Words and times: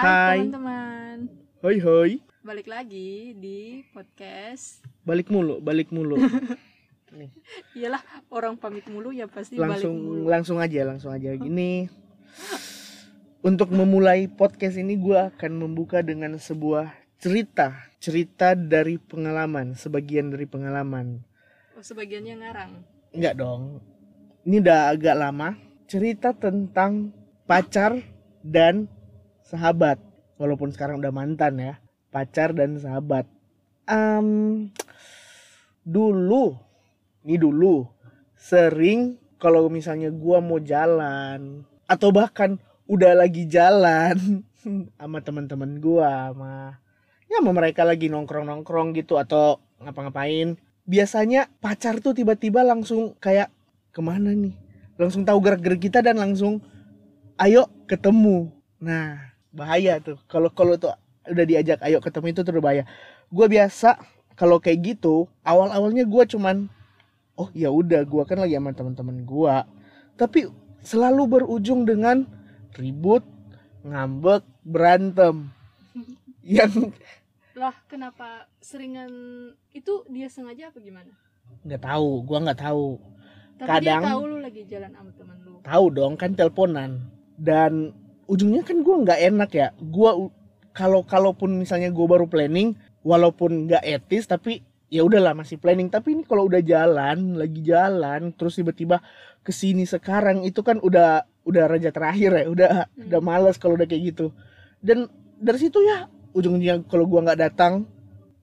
Hai, 0.00 0.08
Hai. 0.08 0.38
teman-teman. 0.48 1.16
Hoi 1.60 1.76
hoi, 1.76 2.10
Balik 2.40 2.72
lagi 2.72 3.36
di 3.36 3.84
podcast. 3.92 4.80
balik 5.04 5.28
mulu, 5.28 5.60
balik 5.60 5.92
mulu. 5.92 6.16
Nih, 7.12 7.28
Iyalah, 7.76 8.00
orang 8.32 8.56
pamit 8.56 8.88
mulu 8.88 9.12
ya 9.12 9.28
pasti 9.28 9.60
langsung 9.60 9.92
balik 9.92 10.08
mulu. 10.08 10.24
langsung 10.24 10.56
aja, 10.56 10.80
langsung 10.88 11.12
aja. 11.12 11.36
Gini, 11.36 11.84
untuk 13.44 13.76
memulai 13.76 14.24
podcast 14.24 14.80
ini 14.80 14.96
gue 14.96 15.20
akan 15.20 15.68
membuka 15.68 16.00
dengan 16.00 16.32
sebuah 16.40 16.88
cerita, 17.20 17.76
cerita 18.00 18.56
dari 18.56 18.96
pengalaman, 18.96 19.76
sebagian 19.76 20.32
dari 20.32 20.48
pengalaman. 20.48 21.20
Oh, 21.76 21.84
sebagiannya 21.84 22.40
ngarang. 22.40 22.72
Enggak 23.12 23.36
dong, 23.36 23.84
ini 24.48 24.64
udah 24.64 24.96
agak 24.96 25.12
lama. 25.12 25.60
Cerita 25.84 26.32
tentang 26.32 27.12
pacar 27.44 28.00
dan 28.40 28.88
sahabat, 29.50 29.98
walaupun 30.38 30.70
sekarang 30.70 31.02
udah 31.02 31.10
mantan 31.10 31.58
ya, 31.58 31.74
pacar 32.14 32.54
dan 32.54 32.78
sahabat. 32.78 33.26
Em, 33.90 34.70
dulu, 35.82 36.54
ini 37.26 37.34
dulu 37.34 37.90
sering 38.38 39.18
kalau 39.42 39.66
misalnya 39.66 40.08
gua 40.14 40.38
mau 40.38 40.62
jalan 40.62 41.66
atau 41.90 42.08
bahkan 42.14 42.56
udah 42.86 43.18
lagi 43.18 43.50
jalan 43.50 44.46
sama 44.98 45.18
teman-teman 45.20 45.82
gua 45.82 46.30
sama 46.30 46.78
ya 47.26 47.38
sama 47.42 47.52
mereka 47.54 47.82
lagi 47.86 48.10
nongkrong-nongkrong 48.10 48.94
gitu 48.98 49.18
atau 49.18 49.58
ngapa-ngapain. 49.82 50.58
Biasanya 50.84 51.46
pacar 51.62 52.02
tuh 52.02 52.16
tiba-tiba 52.16 52.66
langsung 52.66 53.14
kayak 53.22 53.50
ke 53.94 54.00
mana 54.02 54.34
nih? 54.34 54.54
Langsung 54.98 55.22
tahu 55.22 55.38
gerak-gerik 55.38 55.90
kita 55.90 56.02
dan 56.02 56.18
langsung 56.18 56.58
ayo 57.38 57.70
ketemu. 57.86 58.50
Nah 58.82 59.29
bahaya 59.50 59.98
tuh. 59.98 60.18
Kalau 60.26 60.50
kalau 60.50 60.74
tuh 60.74 60.94
udah 61.26 61.44
diajak 61.44 61.78
ayo 61.82 61.98
ketemu 61.98 62.26
itu 62.30 62.40
tuh 62.40 62.52
udah 62.54 62.64
bahaya. 62.64 62.84
Gue 63.28 63.46
biasa 63.46 63.98
kalau 64.34 64.58
kayak 64.58 64.96
gitu 64.96 65.26
awal 65.42 65.68
awalnya 65.68 66.02
gue 66.02 66.24
cuman 66.26 66.66
oh 67.34 67.48
ya 67.52 67.68
udah 67.68 68.02
gue 68.02 68.22
kan 68.24 68.36
lagi 68.36 68.54
sama 68.54 68.72
teman-teman 68.72 69.22
gue 69.22 69.54
tapi 70.14 70.48
selalu 70.80 71.40
berujung 71.40 71.84
dengan 71.84 72.24
ribut 72.74 73.22
ngambek 73.82 74.44
berantem. 74.62 75.50
Yang 76.40 76.92
Lah, 77.52 77.76
kenapa 77.84 78.48
seringan 78.58 79.12
itu 79.70 80.00
dia 80.08 80.26
sengaja 80.26 80.72
apa 80.72 80.80
gimana? 80.80 81.12
nggak 81.60 81.82
tahu 81.82 82.10
gue 82.24 82.38
nggak 82.40 82.60
tahu. 82.62 82.96
Tapi 83.58 83.68
Kadang- 83.68 84.00
dia 84.00 84.08
tahu 84.08 84.22
lu 84.24 84.38
lagi 84.40 84.62
jalan 84.64 84.90
sama 84.94 85.10
teman 85.12 85.36
lu. 85.44 85.60
tahu 85.60 85.84
dong 85.92 86.14
kan 86.16 86.32
teleponan. 86.32 86.90
Dan 87.36 87.92
ujungnya 88.30 88.62
kan 88.62 88.78
gue 88.86 88.96
nggak 89.02 89.20
enak 89.34 89.50
ya. 89.50 89.68
Gue 89.82 90.30
kalau 90.70 91.02
kalaupun 91.02 91.58
misalnya 91.58 91.90
gue 91.90 92.06
baru 92.06 92.30
planning 92.30 92.78
walaupun 93.02 93.66
nggak 93.66 93.82
etis 93.82 94.30
tapi 94.30 94.62
ya 94.86 95.02
udahlah 95.02 95.34
masih 95.34 95.58
planning. 95.58 95.90
Tapi 95.90 96.14
ini 96.14 96.22
kalau 96.22 96.46
udah 96.46 96.62
jalan 96.62 97.34
lagi 97.34 97.60
jalan 97.66 98.30
terus 98.38 98.54
tiba-tiba 98.54 99.02
ke 99.42 99.50
sini 99.50 99.82
sekarang 99.82 100.46
itu 100.46 100.62
kan 100.62 100.78
udah 100.78 101.26
udah 101.42 101.64
raja 101.66 101.90
terakhir 101.90 102.30
ya 102.30 102.44
udah 102.46 102.70
Hmm. 102.70 103.10
udah 103.10 103.20
males 103.20 103.58
kalau 103.58 103.74
udah 103.74 103.90
kayak 103.90 104.14
gitu. 104.14 104.30
Dan 104.78 105.10
dari 105.42 105.58
situ 105.58 105.82
ya 105.82 106.06
ujungnya 106.30 106.86
kalau 106.86 107.10
gua 107.10 107.26
nggak 107.26 107.40
datang 107.50 107.90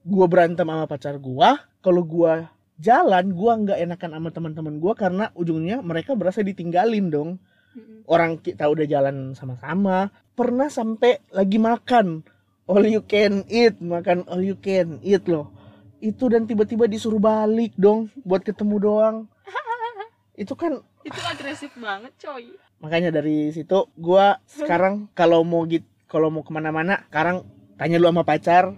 gua 0.04 0.28
berantem 0.28 0.68
sama 0.68 0.84
pacar 0.84 1.16
gua. 1.16 1.64
Kalau 1.80 2.04
gua 2.04 2.52
jalan 2.76 3.32
gua 3.32 3.56
nggak 3.56 3.78
enakan 3.88 4.10
sama 4.20 4.28
teman-teman 4.28 4.74
gua 4.76 4.92
karena 4.92 5.32
ujungnya 5.32 5.80
mereka 5.80 6.12
berasa 6.12 6.44
ditinggalin 6.44 7.08
dong 7.08 7.40
Mm-mm. 7.74 8.04
orang 8.08 8.40
kita 8.40 8.64
udah 8.68 8.86
jalan 8.88 9.32
sama-sama. 9.34 10.08
Pernah 10.32 10.70
sampai 10.70 11.18
lagi 11.28 11.58
makan. 11.58 12.22
All 12.68 12.84
you 12.84 13.02
can 13.04 13.42
eat. 13.48 13.80
Makan 13.80 14.24
all 14.28 14.40
you 14.40 14.56
can 14.56 15.00
eat 15.02 15.24
loh. 15.26 15.50
Itu 15.98 16.30
dan 16.30 16.46
tiba-tiba 16.46 16.86
disuruh 16.86 17.18
balik 17.18 17.74
dong 17.74 18.08
buat 18.22 18.46
ketemu 18.46 18.76
doang. 18.78 19.16
Itu 20.38 20.54
kan 20.54 20.78
Itu 21.02 21.18
agresif 21.24 21.72
banget, 21.74 22.12
coy. 22.20 22.52
makanya 22.78 23.10
dari 23.10 23.50
situ 23.50 23.90
gua 23.98 24.38
sekarang 24.46 25.10
kalau 25.10 25.42
mau 25.42 25.66
git 25.66 25.82
kalau 26.06 26.30
mau 26.30 26.46
ke 26.46 26.54
mana-mana 26.54 27.02
sekarang 27.10 27.42
tanya 27.74 27.98
lu 27.98 28.06
sama 28.06 28.22
pacar 28.22 28.70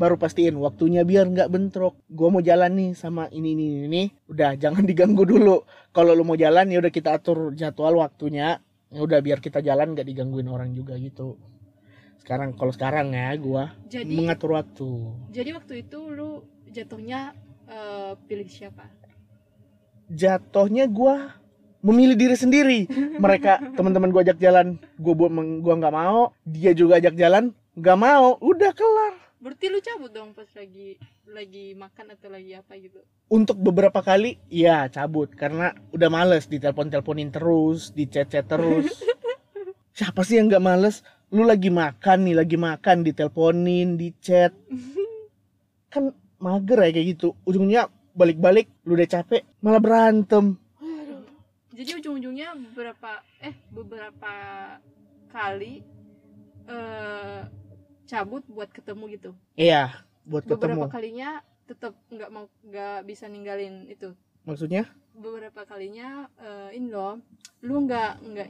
baru 0.00 0.16
pastiin 0.16 0.56
waktunya 0.56 1.04
biar 1.04 1.28
nggak 1.28 1.52
bentrok. 1.52 2.00
Gua 2.08 2.32
mau 2.32 2.40
jalan 2.40 2.72
nih 2.72 2.90
sama 2.96 3.28
ini 3.28 3.52
ini 3.52 3.64
ini, 3.68 3.78
ini. 3.84 4.02
Udah 4.32 4.56
jangan 4.56 4.80
diganggu 4.90 5.28
dulu. 5.28 5.68
Kalau 5.92 6.16
lu 6.16 6.24
mau 6.24 6.40
jalan 6.40 6.72
ya 6.72 6.80
udah 6.80 6.88
kita 6.88 7.20
atur 7.20 7.52
jadwal 7.52 8.00
waktunya. 8.00 8.64
Ya 8.88 9.00
udah 9.04 9.20
biar 9.20 9.44
kita 9.44 9.60
jalan 9.60 9.92
nggak 9.92 10.08
digangguin 10.08 10.48
orang 10.48 10.72
juga 10.72 10.96
gitu. 10.96 11.36
Sekarang 12.16 12.56
kalau 12.56 12.72
sekarang 12.72 13.12
ya 13.12 13.36
gua 13.36 13.76
Jadi 13.84 14.16
mengatur 14.16 14.56
waktu. 14.56 14.88
Jadi 15.28 15.50
waktu 15.52 15.74
itu 15.84 15.98
lu 16.08 16.48
jatuhnya 16.72 17.36
eh, 17.68 18.16
pilih 18.24 18.48
siapa? 18.48 18.88
jatuhnya 20.10 20.90
gua 20.90 21.38
memilih 21.86 22.18
diri 22.18 22.34
sendiri. 22.34 22.80
Mereka 23.22 23.62
teman-teman 23.78 24.10
gua 24.10 24.26
ajak 24.26 24.42
jalan. 24.42 24.74
Gua 24.98 25.14
buat 25.14 25.30
gua 25.62 25.74
nggak 25.78 25.94
mau 25.94 26.34
dia 26.42 26.74
juga 26.74 26.98
ajak 26.98 27.14
jalan 27.14 27.54
nggak 27.78 27.98
mau. 28.00 28.34
Udah 28.42 28.74
kelar 28.74 29.29
Berarti 29.40 29.72
lu 29.72 29.80
cabut 29.80 30.12
dong 30.12 30.36
pas 30.36 30.44
lagi 30.52 31.00
lagi 31.24 31.72
makan 31.72 32.12
atau 32.12 32.28
lagi 32.28 32.52
apa 32.52 32.76
gitu. 32.76 33.00
untuk 33.32 33.56
beberapa 33.56 34.04
kali 34.04 34.36
ya 34.52 34.84
cabut. 34.92 35.32
Karena 35.32 35.72
udah 35.96 36.08
males 36.12 36.44
ditelepon 36.44 36.92
teleponin 36.92 37.32
terus 37.32 37.88
di 37.96 38.04
chat 38.04 38.28
chat 38.28 38.44
terus. 38.44 39.00
Siapa 39.96 40.20
sih 40.28 40.36
yang 40.36 40.52
nggak 40.52 40.60
males? 40.60 41.00
Lu 41.32 41.48
lagi 41.48 41.72
makan 41.72 42.28
nih 42.28 42.36
lagi 42.36 42.60
makan 42.60 43.00
diteleponin 43.00 43.96
di 43.96 44.12
chat 44.20 44.52
kan 45.92 46.12
mager 46.36 46.84
ya 46.84 46.92
kayak 46.92 47.08
gitu. 47.16 47.32
Ujungnya 47.48 47.88
balik-balik 48.12 48.68
lu 48.84 48.92
udah 48.92 49.08
capek 49.08 49.48
malah 49.64 49.80
berantem. 49.80 50.60
Jadi 51.72 51.96
ujung-ujungnya 51.96 52.52
beberapa 52.60 53.24
eh 53.40 53.56
beberapa 53.72 54.32
kali 55.32 55.80
eh 56.68 57.40
cabut 58.10 58.42
buat 58.50 58.74
ketemu 58.74 59.04
gitu. 59.14 59.30
iya 59.54 60.02
buat 60.26 60.42
Beberapa 60.42 60.66
ketemu 60.66 60.84
kalinya 60.90 61.28
tetap 61.64 61.94
nggak 62.10 62.30
mau 62.34 62.50
nggak 62.66 63.06
bisa 63.06 63.30
ninggalin 63.30 63.86
itu. 63.86 64.10
maksudnya 64.42 64.90
Beberapa 65.14 65.62
kalinya 65.62 66.26
eh, 66.36 66.74
ini 66.74 66.90
loh, 66.90 67.22
lu 67.62 67.86
nggak 67.86 68.12
nggak 68.20 68.48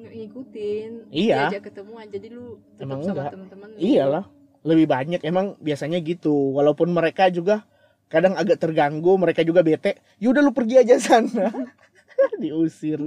ngikutin 0.00 1.10
Iya. 1.10 1.50
diajak 1.50 1.70
ketemuan 1.70 2.06
jadi 2.06 2.30
lu 2.30 2.58
tetap 2.78 2.98
Emang 2.98 3.00
sama 3.46 3.66
lu. 3.68 3.76
Iyalah, 3.76 4.24
lebih 4.62 4.86
banyak 4.86 5.20
emang 5.22 5.58
biasanya 5.58 5.98
gitu. 6.00 6.54
Walaupun 6.56 6.88
mereka 6.90 7.28
juga 7.28 7.66
kadang 8.10 8.34
agak 8.34 8.58
terganggu, 8.58 9.18
mereka 9.18 9.42
juga 9.42 9.62
bete. 9.62 9.98
Yaudah 10.22 10.42
lu 10.42 10.52
pergi 10.54 10.82
aja 10.82 10.96
sana. 10.98 11.50
Diusir. 12.42 13.00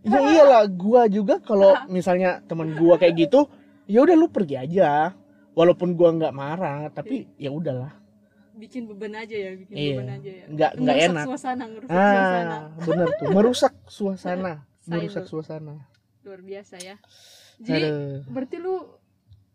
Ya 0.00 0.18
iyalah, 0.18 0.64
gua 0.66 1.04
juga 1.06 1.38
kalau 1.44 1.76
misalnya 1.86 2.40
teman 2.48 2.72
gua 2.72 2.96
kayak 2.96 3.28
gitu, 3.28 3.46
ya 3.90 4.00
udah 4.00 4.14
lu 4.14 4.26
pergi 4.26 4.54
aja. 4.56 5.10
Walaupun 5.50 5.92
gua 5.92 6.14
nggak 6.14 6.30
marah, 6.32 6.86
tapi 6.88 7.26
ya 7.34 7.50
udahlah. 7.50 7.90
bikin 8.52 8.84
beban 8.84 9.16
aja 9.16 9.32
ya 9.32 9.56
bikin 9.56 9.72
Iya. 9.72 9.94
beban 9.96 10.10
aja 10.12 10.30
ya 10.30 10.44
Nggak 10.46 10.70
nggak 10.76 10.96
enak. 11.02 11.24
suasana 11.24 11.64
suasana 11.80 11.88
Ah, 11.88 12.62
bener 12.78 13.06
tuh. 13.16 13.28
Merusak 13.32 13.74
suasana. 13.88 14.52
Merusak 14.90 15.24
suasana. 15.24 15.74
luar 16.20 16.40
biasa 16.40 16.76
ya 16.78 17.00
jadi 17.58 17.88
Aduh. 17.88 18.20
berarti 18.28 18.56
lu 18.56 18.84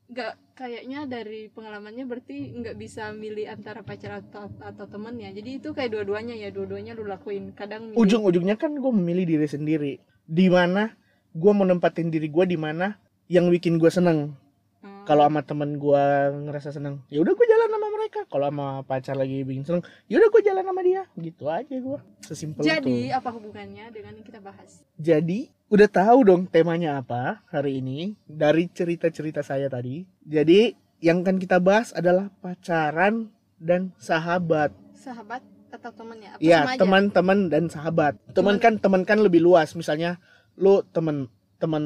nggak 0.05 0.33
kayaknya 0.55 1.05
dari 1.05 1.47
pengalamannya 1.47 2.03
berarti 2.03 2.33
nggak 2.55 2.73
bisa 2.75 3.09
milih 3.11 3.45
antara 3.45 3.81
pacar 3.81 4.19
atau 4.19 4.49
atau 4.59 4.85
temen 4.85 5.13
ya 5.15 5.29
jadi 5.29 5.57
itu 5.57 5.69
kayak 5.69 5.93
dua-duanya 5.93 6.33
ya 6.33 6.49
dua-duanya 6.49 6.93
lu 6.93 7.05
lakuin 7.05 7.53
kadang 7.53 7.89
milih 7.89 7.97
ujung-ujungnya 7.97 8.53
kan 8.53 8.73
gue 8.73 8.91
memilih 8.91 9.25
diri 9.27 9.45
sendiri 9.45 9.93
di 10.23 10.47
mana 10.47 10.97
gue 11.31 11.51
mau 11.51 11.63
nempatin 11.63 12.09
diri 12.09 12.25
gue 12.27 12.45
di 12.47 12.57
mana 12.57 12.97
yang 13.27 13.49
bikin 13.49 13.77
gue 13.77 13.89
seneng. 13.89 14.37
Hmm, 14.79 15.01
kalau 15.03 15.25
sama 15.25 15.41
temen 15.41 15.75
gue 15.75 16.03
ngerasa 16.45 16.69
seneng 16.69 17.01
ya 17.09 17.17
udah 17.21 17.33
gue 17.33 17.47
jalan 17.47 17.69
sama 17.69 17.87
mereka. 17.89 18.19
Kalau 18.27 18.45
sama 18.49 18.67
pacar 18.83 19.15
lagi 19.15 19.41
bikin 19.41 19.63
seneng 19.63 19.83
ya 20.05 20.17
udah 20.17 20.29
gue 20.29 20.41
jalan 20.41 20.63
sama 20.63 20.81
dia. 20.81 21.03
Gitu 21.13 21.43
aja 21.45 21.75
gue 21.75 21.99
sesimpel 22.21 22.61
jadi 22.61 22.97
itu 23.09 23.13
apa 23.13 23.29
hubungannya 23.31 23.85
dengan 23.89 24.13
yang 24.13 24.25
kita 24.25 24.39
bahas? 24.39 24.85
Jadi 24.95 25.49
udah 25.65 25.89
tahu 25.89 26.19
dong 26.23 26.41
temanya 26.45 27.01
apa 27.01 27.41
hari 27.49 27.81
ini 27.81 28.13
dari 28.23 28.69
cerita-cerita 28.69 29.41
saya 29.41 29.65
tadi. 29.65 30.05
Jadi 30.21 30.73
yang 31.01 31.21
kan 31.21 31.37
kita 31.37 31.57
bahas 31.57 31.89
adalah 31.91 32.29
pacaran 32.39 33.29
dan 33.57 33.93
sahabat. 33.97 34.73
Sahabat 34.93 35.41
atau 35.69 35.91
temennya 35.91 36.29
apa 36.33 36.39
Iya, 36.39 36.59
sama 36.63 36.71
aja? 36.71 36.79
teman-teman 36.79 37.39
dan 37.51 37.63
sahabat. 37.67 38.13
Teman. 38.31 38.57
Teman- 38.57 38.59
kan 38.61 38.73
teman 38.79 39.01
kan 39.03 39.19
lebih 39.19 39.43
luas. 39.43 39.75
Misalnya 39.75 40.17
lu 40.55 40.81
teman 40.87 41.27
teman 41.65 41.83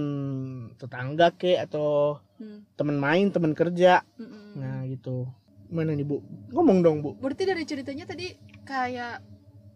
tetangga 0.76 1.32
ke 1.32 1.56
atau 1.56 2.20
Hmm, 2.36 2.64
teman 2.74 2.96
main, 2.96 3.28
teman 3.28 3.52
kerja. 3.52 4.04
mm-mm. 4.16 4.56
Nah, 4.56 4.84
gitu. 4.86 5.28
Mana 5.68 5.92
nih, 5.92 6.02
Bu? 6.02 6.24
Ngomong 6.50 6.80
dong, 6.80 6.98
Bu. 7.00 7.16
berarti 7.16 7.44
dari 7.44 7.64
ceritanya 7.64 8.04
tadi 8.06 8.32
kayak 8.62 9.20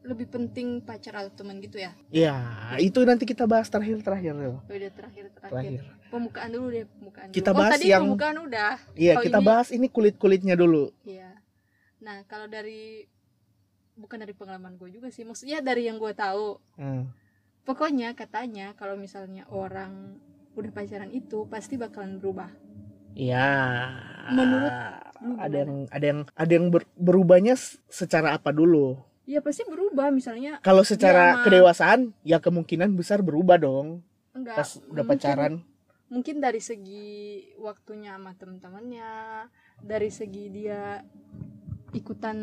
lebih 0.04 0.28
penting 0.28 0.80
pacar 0.80 1.16
atau 1.18 1.32
teman 1.34 1.60
gitu 1.60 1.76
ya 1.78 1.96
Ya, 2.10 2.36
itu 2.78 3.00
nanti 3.02 3.24
kita 3.24 3.44
bahas 3.46 3.68
terakhir-terakhir 3.68 4.32
loh. 4.34 4.60
udah 4.62 4.92
terakhir 4.92 5.32
terakhir 5.32 5.80
Terakhir. 5.80 5.82
pembukaan 6.10 6.50
dulu 6.50 6.68
deh 6.70 6.84
pembukaan 6.90 7.26
dulu. 7.26 7.34
Kita 7.34 7.50
oh, 7.50 7.56
bahas 7.56 7.72
tadi 7.74 7.86
yang- 7.88 8.04
pembukaan 8.04 8.38
udah 8.38 8.74
Iya, 8.94 9.14
Oh, 9.14 9.24
kita 9.24 9.40
ini- 9.40 9.46
bahas 9.46 9.68
ini 9.70 9.88
kulit-kulitnya 9.88 10.56
dulu. 10.56 10.92
Iya. 11.04 11.32
Nah, 12.00 12.28
kalau 12.28 12.48
dari 12.48 13.08
bukan 13.94 14.18
dari 14.20 14.34
pengalaman 14.34 14.76
gue 14.76 14.90
juga 14.90 15.08
sih, 15.08 15.24
maksudnya 15.24 15.60
dari 15.60 15.88
yang 15.88 15.96
gue 15.96 16.12
tahu. 16.12 16.60
Hmm. 16.76 17.08
Pokoknya 17.64 18.12
katanya 18.12 18.76
kalau 18.76 19.00
misalnya 19.00 19.48
orang 19.48 20.20
udah 20.54 20.72
pacaran 20.72 21.10
itu 21.10 21.48
pasti 21.48 21.80
bakalan 21.80 22.20
berubah. 22.20 22.52
Iya. 23.16 23.50
Menurut 24.36 24.74
ada 25.40 25.58
yang 25.58 25.74
ada 25.88 26.06
yang 26.06 26.20
ada 26.36 26.52
yang 26.52 26.68
ber- 26.68 26.92
berubahnya 27.00 27.56
secara 27.88 28.36
apa 28.36 28.52
dulu? 28.52 29.00
Ya 29.24 29.40
pasti 29.40 29.64
berubah 29.64 30.12
misalnya 30.12 30.60
Kalau 30.60 30.84
secara 30.84 31.40
Ma. 31.40 31.44
kedewasaan 31.48 32.12
ya 32.28 32.44
kemungkinan 32.44 32.92
besar 32.94 33.24
berubah 33.24 33.56
dong 33.56 34.04
enggak 34.36 34.60
pas 34.60 34.70
udah 34.84 35.04
mungkin- 35.06 35.08
pacaran. 35.08 35.54
Mungkin 36.12 36.36
dari 36.44 36.62
segi 36.62 37.10
waktunya 37.58 38.20
sama 38.20 38.38
temen-temennya, 38.38 39.48
dari 39.82 40.14
segi 40.14 40.46
dia 40.52 41.02
ikutan 41.90 42.38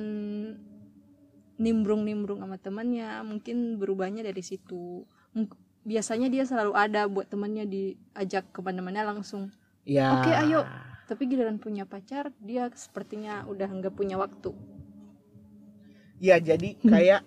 nimbrung-nimbrung 1.61 2.41
sama 2.41 2.57
temannya, 2.57 3.21
mungkin 3.23 3.77
berubahnya 3.77 4.25
dari 4.25 4.41
situ. 4.41 5.05
Biasanya 5.85 6.33
dia 6.33 6.49
selalu 6.49 6.73
ada 6.73 7.05
buat 7.07 7.29
temannya 7.29 7.69
diajak 7.69 8.49
ke 8.51 8.61
mana-mana 8.65 9.05
langsung 9.05 9.53
Ya. 9.89 10.21
Oke, 10.21 10.29
ayo. 10.29 10.61
tapi 11.09 11.25
giliran 11.25 11.57
punya 11.57 11.89
pacar 11.89 12.37
dia 12.39 12.69
sepertinya 12.77 13.49
udah 13.49 13.67
nggak 13.67 13.97
punya 13.97 14.21
waktu 14.21 14.53
Ya 16.21 16.37
jadi 16.37 16.77
kayak 16.77 17.25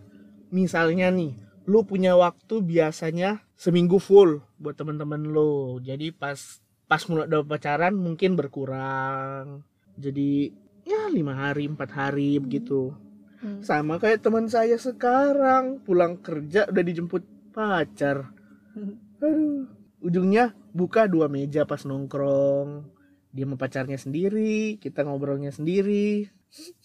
misalnya 0.54 1.10
nih, 1.10 1.34
lu 1.66 1.82
punya 1.82 2.14
waktu 2.14 2.62
biasanya 2.62 3.42
seminggu 3.58 3.98
full 3.98 4.46
buat 4.62 4.78
teman-teman 4.78 5.34
lu. 5.34 5.82
Jadi 5.82 6.14
pas 6.14 6.38
pas 6.86 7.02
mulai 7.10 7.26
udah 7.26 7.42
pacaran 7.42 7.98
mungkin 7.98 8.38
berkurang. 8.38 9.66
Jadi 9.98 10.54
ya 10.86 11.10
lima 11.10 11.34
hari 11.34 11.66
empat 11.66 11.90
hari 11.90 12.38
begitu. 12.38 12.94
Hmm. 13.44 13.60
Sama 13.60 14.00
kayak 14.00 14.24
teman 14.24 14.48
saya 14.48 14.80
sekarang 14.80 15.84
pulang 15.84 16.16
kerja 16.24 16.64
udah 16.72 16.84
dijemput 16.84 17.24
pacar. 17.52 18.32
Aduh, 19.24 19.68
ujungnya 20.00 20.56
buka 20.72 21.12
dua 21.12 21.28
meja 21.28 21.68
pas 21.68 21.84
nongkrong. 21.84 22.88
Dia 23.36 23.44
sama 23.44 23.58
pacarnya 23.60 24.00
sendiri, 24.00 24.80
kita 24.80 25.04
ngobrolnya 25.04 25.52
sendiri. 25.52 26.32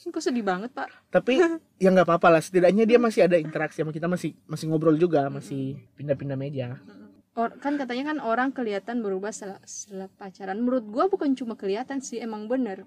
kok 0.09 0.25
sedih 0.25 0.41
banget 0.41 0.73
pak 0.73 0.89
Tapi 1.13 1.37
ya 1.83 1.93
nggak 1.93 2.09
apa-apa 2.09 2.29
lah, 2.33 2.43
setidaknya 2.43 2.89
dia 2.89 2.97
masih 2.97 3.29
ada 3.29 3.37
interaksi 3.37 3.85
sama 3.85 3.93
kita 3.93 4.09
masih 4.09 4.35
masih 4.49 4.67
ngobrol 4.73 4.97
juga, 4.97 5.29
masih 5.29 5.77
pindah-pindah 5.95 6.41
meja. 6.41 6.81
Or, 7.39 7.55
kan 7.55 7.79
katanya 7.79 8.11
kan 8.11 8.19
orang 8.19 8.51
kelihatan 8.51 8.99
berubah 8.99 9.31
setelah, 9.31 9.63
setelah 9.63 10.09
pacaran 10.19 10.59
menurut 10.59 10.89
gua 10.91 11.07
bukan 11.07 11.37
cuma 11.39 11.55
kelihatan 11.55 12.03
sih 12.03 12.19
emang 12.19 12.51
bener 12.51 12.83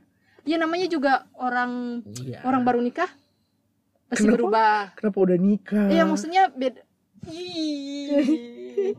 ya 0.45 0.57
namanya 0.57 0.88
juga 0.89 1.29
orang 1.38 2.01
Iya. 2.21 2.41
orang 2.45 2.65
baru 2.65 2.79
nikah 2.81 3.09
pasti 4.12 4.22
Kenapa? 4.22 4.36
berubah 4.36 4.75
Kenapa 4.94 5.18
udah 5.22 5.38
nikah? 5.38 5.88
iya 5.88 6.04
maksudnya 6.04 6.52
beda 6.52 6.84
Ih. 7.24 8.96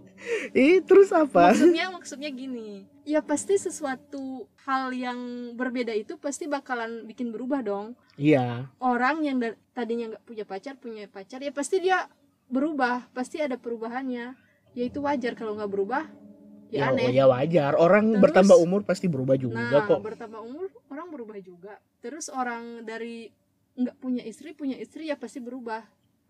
Eh, 0.53 0.79
terus 0.81 1.11
apa? 1.11 1.51
maksudnya 1.51 1.91
maksudnya 1.91 2.31
gini 2.31 2.87
ya 3.03 3.19
pasti 3.21 3.57
sesuatu 3.57 4.47
hal 4.61 4.91
yang 4.91 5.19
berbeda 5.53 5.91
itu 5.93 6.15
pasti 6.17 6.47
bakalan 6.47 7.03
bikin 7.05 7.29
berubah 7.29 7.61
dong 7.61 7.99
Iya. 8.15 8.71
orang 8.79 9.21
yang 9.21 9.43
tadinya 9.73 10.13
nggak 10.13 10.25
punya 10.25 10.45
pacar 10.45 10.75
punya 10.77 11.05
pacar 11.07 11.39
ya 11.39 11.51
pasti 11.51 11.77
dia 11.79 12.07
berubah 12.47 13.11
pasti 13.11 13.37
ada 13.39 13.57
perubahannya 13.57 14.39
ya 14.71 14.83
itu 14.83 15.01
wajar 15.01 15.35
kalau 15.35 15.55
nggak 15.55 15.69
berubah 15.69 16.05
Ya, 16.71 16.89
ya, 16.89 16.97
aneh 16.97 17.13
ya 17.13 17.29
wajar. 17.29 17.77
Orang 17.77 18.17
Terus- 18.17 18.23
bertambah 18.25 18.57
umur 18.57 18.81
pasti 18.83 19.05
berubah 19.05 19.37
juga 19.37 19.61
nah 19.61 19.85
kok. 19.85 20.01
bertambah 20.01 20.41
umur 20.41 20.73
orang 20.89 21.09
berubah 21.11 21.37
juga 21.37 21.77
terus 22.01 22.31
orang 22.31 22.81
dari 22.83 23.29
nggak 23.73 23.97
punya 23.99 24.23
istri 24.23 24.53
punya 24.53 24.77
istri 24.77 25.09
ya 25.09 25.17
pasti 25.17 25.41
berubah 25.41 25.83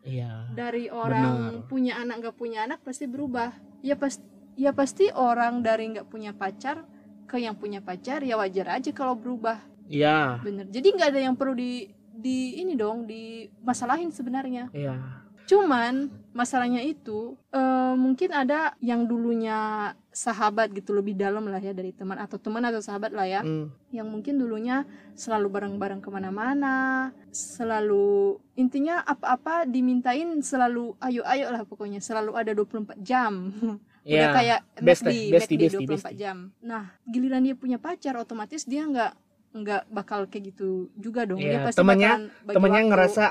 Iya. 0.02 0.50
dari 0.50 0.90
orang 0.90 1.62
Benar. 1.62 1.68
punya 1.70 1.92
anak 1.94 2.16
nggak 2.18 2.36
punya 2.36 2.58
anak 2.66 2.82
pasti 2.82 3.06
berubah 3.06 3.54
ya 3.80 3.94
pas 3.94 4.18
ya 4.58 4.74
pasti 4.74 5.06
orang 5.08 5.62
dari 5.62 5.94
nggak 5.94 6.10
punya 6.10 6.34
pacar 6.34 6.82
ke 7.30 7.38
yang 7.38 7.54
punya 7.54 7.78
pacar 7.78 8.18
ya 8.20 8.34
wajar 8.34 8.82
aja 8.82 8.90
kalau 8.90 9.14
berubah 9.14 9.62
Iya. 9.86 10.42
bener 10.42 10.66
jadi 10.66 10.86
nggak 10.90 11.08
ada 11.14 11.20
yang 11.22 11.38
perlu 11.38 11.54
di 11.54 11.86
di 12.12 12.58
ini 12.58 12.74
dong 12.74 13.06
di 13.06 13.46
masalahin 13.62 14.10
sebenarnya 14.10 14.74
Iya. 14.74 15.21
Cuman 15.44 15.94
masalahnya 16.30 16.80
itu 16.80 17.34
eh, 17.48 17.94
mungkin 17.94 18.30
ada 18.30 18.72
yang 18.78 19.04
dulunya 19.04 19.92
sahabat 20.08 20.70
gitu 20.70 20.92
lebih 20.92 21.12
dalam 21.14 21.44
lah 21.44 21.58
ya 21.58 21.70
dari 21.70 21.90
teman 21.90 22.16
atau 22.16 22.36
teman 22.36 22.62
atau 22.62 22.78
sahabat 22.78 23.10
lah 23.10 23.24
ya 23.24 23.40
Hmm. 23.40 23.68
yang 23.90 24.06
mungkin 24.06 24.36
dulunya 24.36 24.84
selalu 25.12 25.48
bareng-bareng 25.48 25.98
ke 25.98 26.08
mana-mana 26.08 27.10
selalu 27.28 28.36
intinya 28.54 29.00
apa-apa 29.02 29.64
dimintain 29.64 30.28
selalu 30.40 30.96
ayo-ayo 30.98 31.48
lah 31.48 31.62
pokoknya 31.62 31.98
selalu 31.98 32.32
ada 32.34 32.52
24 32.52 32.96
jam 32.98 33.32
udah 33.52 33.78
Iya. 34.02 34.34
kayak 34.34 34.60
McD, 34.74 34.82
bestie, 34.82 35.30
McD 35.30 35.52
bestie, 35.54 35.86
24 35.86 35.94
bestie. 35.94 36.16
jam 36.18 36.36
nah 36.60 36.90
giliran 37.04 37.40
dia 37.40 37.54
punya 37.54 37.76
pacar 37.76 38.16
otomatis 38.16 38.64
dia 38.64 38.82
nggak 38.82 39.12
nggak 39.54 39.82
bakal 39.88 40.24
kayak 40.26 40.50
gitu 40.50 40.90
juga 40.94 41.22
dong 41.22 41.38
dia 41.38 41.54
Iya, 41.54 41.64
pasti 41.64 41.78
temannya- 41.78 42.18
waktu. 42.42 42.88
ngerasa 42.88 43.24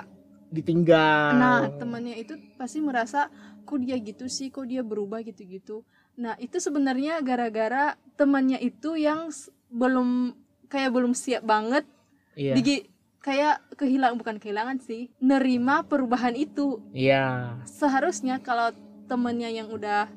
ditinggal. 0.51 1.31
nah 1.33 1.65
temannya 1.71 2.15
itu 2.17 2.35
pasti 2.53 2.77
merasa 2.77 3.31
kok 3.63 3.79
dia 3.79 3.95
gitu 3.95 4.27
sih 4.27 4.47
kok 4.47 4.63
dia 4.63 4.83
berubah 4.83 5.19
gitu-gitu 5.21 5.81
nah 6.13 6.35
itu 6.37 6.59
sebenarnya 6.59 7.17
gara-gara 7.19 7.95
temannya 8.13 8.59
itu 8.59 8.93
yang 8.93 9.31
belum 9.67 10.35
kayak 10.67 10.91
belum 10.91 11.13
siap 11.13 11.41
banget 11.41 11.87
Iya. 12.31 12.55
Digi- 12.55 12.87
kayak 13.17 13.75
kehilangan 13.75 14.17
bukan 14.17 14.35
kehilangan 14.37 14.77
sih 14.79 15.07
nerima 15.17 15.81
perubahan 15.81 16.33
itu 16.33 16.79
Iya. 16.91 17.55
seharusnya 17.63 18.39
kalau 18.39 18.71
temennya 19.05 19.47
yang 19.47 19.67
udah 19.67 20.07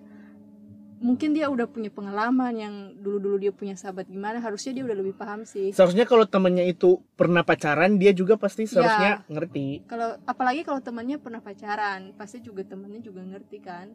mungkin 1.05 1.37
dia 1.37 1.53
udah 1.53 1.69
punya 1.69 1.93
pengalaman 1.93 2.55
yang 2.57 2.75
dulu-dulu 2.97 3.37
dia 3.39 3.53
punya 3.53 3.77
sahabat 3.77 4.09
gimana 4.09 4.41
harusnya 4.41 4.73
dia 4.73 4.83
udah 4.83 4.97
lebih 4.97 5.13
paham 5.13 5.45
sih 5.45 5.69
Seharusnya 5.69 6.09
kalau 6.09 6.25
temennya 6.25 6.65
itu 6.65 6.97
pernah 7.13 7.45
pacaran, 7.45 8.01
dia 8.01 8.11
juga 8.11 8.35
pasti 8.35 8.65
Iya. 8.65 8.71
seharusnya 8.73 9.13
ngerti. 9.29 9.85
kalau 9.85 10.17
apalagi 10.25 10.65
kalau 10.65 10.81
temannya 10.81 11.21
pernah 11.21 11.39
pacaran 11.39 12.17
pasti 12.17 12.41
juga 12.41 12.65
temannya 12.65 12.99
juga 12.99 13.21
ngerti 13.21 13.59
kan 13.61 13.93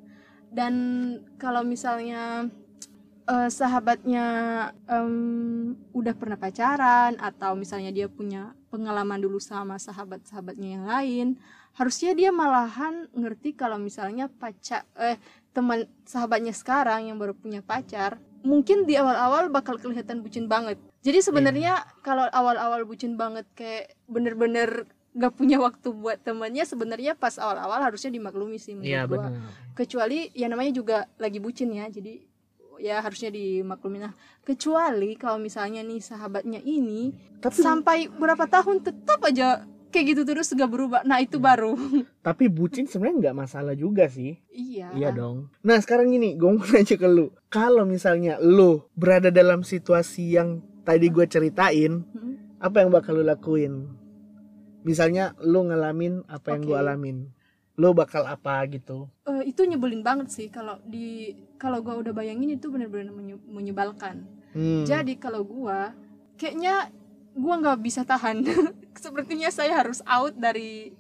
dan 0.50 0.74
kalau 1.36 1.65
misalnya 1.65 2.45
eh, 3.25 3.50
sahabatnya 3.50 4.25
em, 4.86 5.13
udah 5.93 6.13
pernah 6.13 6.33
pacaran 6.36 7.17
atau 7.17 7.53
misalnya 7.53 7.89
dia 7.89 8.05
punya 8.05 8.53
pengalaman 8.69 9.17
dulu 9.17 9.38
sama 9.38 9.77
sahabat-sahabatnya 9.77 10.69
yang 10.77 10.86
lain 10.86 11.27
harusnya 11.74 12.12
dia 12.12 12.29
malahan 12.29 13.05
ngerti 13.13 13.53
kalau 13.53 13.77
misalnya 13.77 14.25
pacar 14.27 14.83
eh 14.98 15.22
teman 15.51 15.89
sahabatnya 16.06 16.53
sekarang 16.53 17.10
yang 17.10 17.18
baru 17.18 17.34
punya 17.34 17.60
pacar 17.65 18.22
mungkin 18.39 18.88
di 18.88 18.96
awal-awal 18.96 19.51
bakal 19.51 19.75
kelihatan 19.75 20.24
bucin 20.24 20.48
banget. 20.48 20.79
Jadi 21.03 21.20
sebenarnya 21.20 21.84
kalau 22.03 22.27
awal-awal 22.32 22.88
bucin 22.88 23.20
banget 23.20 23.44
kayak 23.56 23.96
bener-bener 24.08 24.88
gak 25.15 25.36
punya 25.36 25.58
waktu 25.60 25.91
buat 25.91 26.22
temannya 26.24 26.63
sebenarnya 26.63 27.18
pas 27.18 27.36
awal-awal 27.36 27.82
harusnya 27.82 28.13
dimaklumi 28.13 28.62
sih 28.62 28.77
menurut 28.77 28.94
Iya 28.94 29.01
gua. 29.10 29.34
kecuali 29.74 30.29
ya 30.38 30.48
namanya 30.48 30.72
juga 30.72 30.98
lagi 31.18 31.41
bucin 31.41 31.74
ya 31.74 31.89
jadi 31.89 32.24
ya 32.79 33.03
harusnya 33.03 33.27
dimaklumi. 33.34 34.00
Nah 34.00 34.13
kecuali 34.48 35.20
kalau 35.20 35.36
misalnya 35.41 35.84
nih 35.84 36.00
sahabatnya 36.00 36.63
ini 36.63 37.12
Tapi 37.44 37.60
sampai 37.60 38.08
berapa 38.08 38.48
tahun 38.48 38.86
tetap 38.86 39.20
aja 39.27 39.68
kayak 39.89 40.05
gitu 40.08 40.22
terus 40.24 40.50
gak 40.50 40.67
berubah 40.67 41.01
nah 41.01 41.17
itu 41.17 41.36
Hmm. 41.36 41.46
baru 41.46 41.74
tapi 42.27 42.46
bucin 42.46 42.86
sebenarnya 42.86 43.17
nggak 43.27 43.38
masalah 43.39 43.74
juga 43.74 44.05
sih. 44.05 44.38
iya 44.50 44.89
Iya 44.91 45.10
dong. 45.12 45.50
Nah 45.60 45.77
sekarang 45.77 46.10
gini, 46.10 46.34
gue 46.34 46.46
mau 46.48 46.62
nanya 46.67 46.96
ke 46.96 47.08
lu. 47.08 47.29
Kalau 47.48 47.84
misalnya 47.84 48.38
lu 48.38 48.86
berada 48.93 49.29
dalam 49.29 49.62
situasi 49.62 50.34
yang 50.34 50.50
tadi 50.81 51.08
gue 51.08 51.25
ceritain, 51.25 52.05
Hmm. 52.05 52.38
apa 52.58 52.81
yang 52.81 52.89
bakal 52.89 53.13
lu 53.13 53.24
lakuin? 53.24 53.89
Misalnya 54.79 55.36
lu 55.39 55.65
ngalamin 55.65 56.24
apa 56.25 56.53
yang 56.53 56.62
gue 56.63 56.77
alamin, 56.77 57.17
lu 57.75 57.91
bakal 57.91 58.24
apa 58.24 58.63
gitu? 58.67 59.08
Eh, 59.25 59.50
itu 59.50 59.63
nyebelin 59.63 60.00
banget 60.00 60.29
sih 60.29 60.48
kalau 60.48 60.79
di 60.84 61.34
kalau 61.55 61.79
gua 61.79 61.98
udah 61.98 62.12
bayangin 62.12 62.51
itu 62.51 62.67
benar-benar 62.67 63.10
menye- 63.10 63.43
menyebalkan 63.46 64.24
Hmm. 64.50 64.81
jadi 64.84 65.13
kalau 65.15 65.43
gua 65.43 65.91
kayaknya 66.36 66.88
gua 67.39 67.55
nggak 67.58 67.79
bisa 67.79 68.03
tahan 68.03 68.43
sepertinya 69.03 69.48
saya 69.50 69.79
harus 69.79 70.03
out 70.03 70.36
dari 70.36 70.91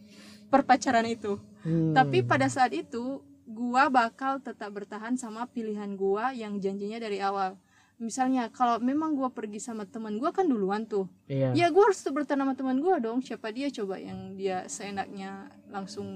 perpacaran 0.47 1.05
itu 1.05 1.37
Hmm. 1.59 1.91
Tapi 1.91 2.23
pada 2.23 2.47
saat 2.47 2.71
itu 2.71 3.19
gua 3.43 3.91
bakal 3.91 4.39
tetap 4.39 4.71
bertahan 4.71 5.19
sama 5.19 5.43
pilihan 5.43 5.91
gua 5.99 6.31
yang 6.31 6.55
janjinya 6.55 7.03
dari 7.03 7.19
awal. 7.19 7.59
Misalnya 7.99 8.47
kalau 8.47 8.79
memang 8.79 9.11
gua 9.11 9.27
pergi 9.27 9.59
sama 9.59 9.83
teman 9.83 10.15
gua 10.15 10.31
kan 10.31 10.47
duluan 10.47 10.87
tuh. 10.87 11.11
Iya. 11.27 11.51
Ya 11.51 11.67
gua 11.67 11.91
harus 11.91 11.99
bertahan 11.99 12.39
sama 12.39 12.55
teman 12.55 12.79
gua 12.79 12.95
dong. 13.03 13.19
Siapa 13.19 13.51
dia 13.51 13.67
coba 13.67 13.99
yang 13.99 14.39
dia 14.39 14.63
seenaknya 14.71 15.51
langsung 15.67 16.07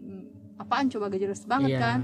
mm, 0.00 0.56
apaan 0.64 0.88
coba 0.88 1.12
gak 1.12 1.20
jelas 1.28 1.44
banget 1.44 1.76
Iya. 1.76 1.80
kan. 1.84 1.98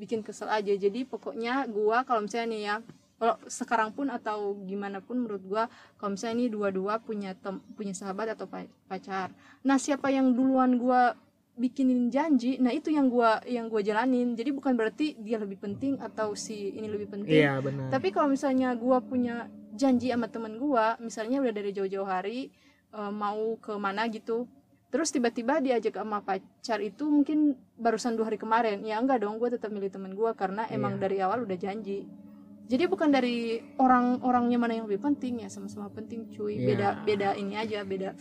Bikin 0.00 0.24
kesel 0.24 0.48
aja. 0.48 0.72
Jadi 0.72 1.04
pokoknya 1.04 1.68
gua 1.68 2.08
kalau 2.08 2.24
misalnya 2.24 2.48
nih 2.48 2.62
ya 2.64 2.76
kalau 3.24 3.40
sekarang 3.48 3.88
pun 3.88 4.12
atau 4.12 4.52
gimana 4.62 5.00
pun 5.00 5.16
menurut 5.16 5.40
gua 5.42 5.64
kalau 5.96 6.12
misalnya 6.12 6.36
ini 6.38 6.48
dua-dua 6.52 7.00
punya 7.00 7.32
tem 7.32 7.56
punya 7.72 7.96
sahabat 7.96 8.36
atau 8.36 8.44
pa- 8.44 8.68
pacar. 8.84 9.32
Nah 9.64 9.80
siapa 9.80 10.12
yang 10.12 10.36
duluan 10.36 10.76
gua 10.76 11.16
bikinin 11.54 12.10
janji 12.10 12.58
nah 12.58 12.68
itu 12.68 12.92
yang 12.92 13.08
gua 13.08 13.40
yang 13.48 13.72
gua 13.72 13.80
jalanin. 13.80 14.36
Jadi 14.36 14.52
bukan 14.52 14.76
berarti 14.76 15.16
dia 15.16 15.40
lebih 15.40 15.56
penting 15.56 15.96
atau 15.96 16.36
si 16.36 16.76
ini 16.76 16.84
lebih 16.84 17.08
penting. 17.08 17.32
Iya 17.32 17.64
benar. 17.64 17.88
Tapi 17.88 18.12
kalau 18.12 18.28
misalnya 18.28 18.76
gua 18.76 19.00
punya 19.00 19.48
janji 19.72 20.12
sama 20.12 20.28
temen 20.28 20.60
gua 20.60 21.00
misalnya 21.00 21.40
udah 21.40 21.50
dari 21.50 21.72
jauh-jauh 21.72 22.04
hari 22.04 22.52
eh, 22.92 23.10
mau 23.10 23.56
ke 23.56 23.72
mana 23.74 24.04
gitu 24.06 24.44
terus 24.86 25.10
tiba-tiba 25.10 25.58
diajak 25.58 25.98
sama 25.98 26.22
pacar 26.22 26.78
itu 26.78 27.02
mungkin 27.10 27.58
barusan 27.74 28.14
dua 28.14 28.30
hari 28.30 28.38
kemarin 28.38 28.78
ya 28.86 29.02
enggak 29.02 29.26
dong 29.26 29.42
gua 29.42 29.50
tetap 29.50 29.74
milih 29.74 29.90
temen 29.90 30.14
gua 30.14 30.38
karena 30.38 30.70
emang 30.70 30.94
Iya. 30.94 31.02
dari 31.02 31.16
awal 31.18 31.42
udah 31.42 31.58
janji 31.58 32.06
jadi 32.64 32.88
bukan 32.88 33.12
dari 33.12 33.60
orang-orangnya 33.76 34.58
mana 34.58 34.72
yang 34.76 34.86
lebih 34.88 35.04
penting 35.04 35.44
ya 35.44 35.48
sama-sama 35.52 35.92
penting 35.92 36.32
cuy. 36.32 36.56
Iya. 36.56 36.66
beda 36.66 36.88
beda 37.04 37.28
ini 37.36 37.54
aja 37.60 37.84
beda 37.84 38.16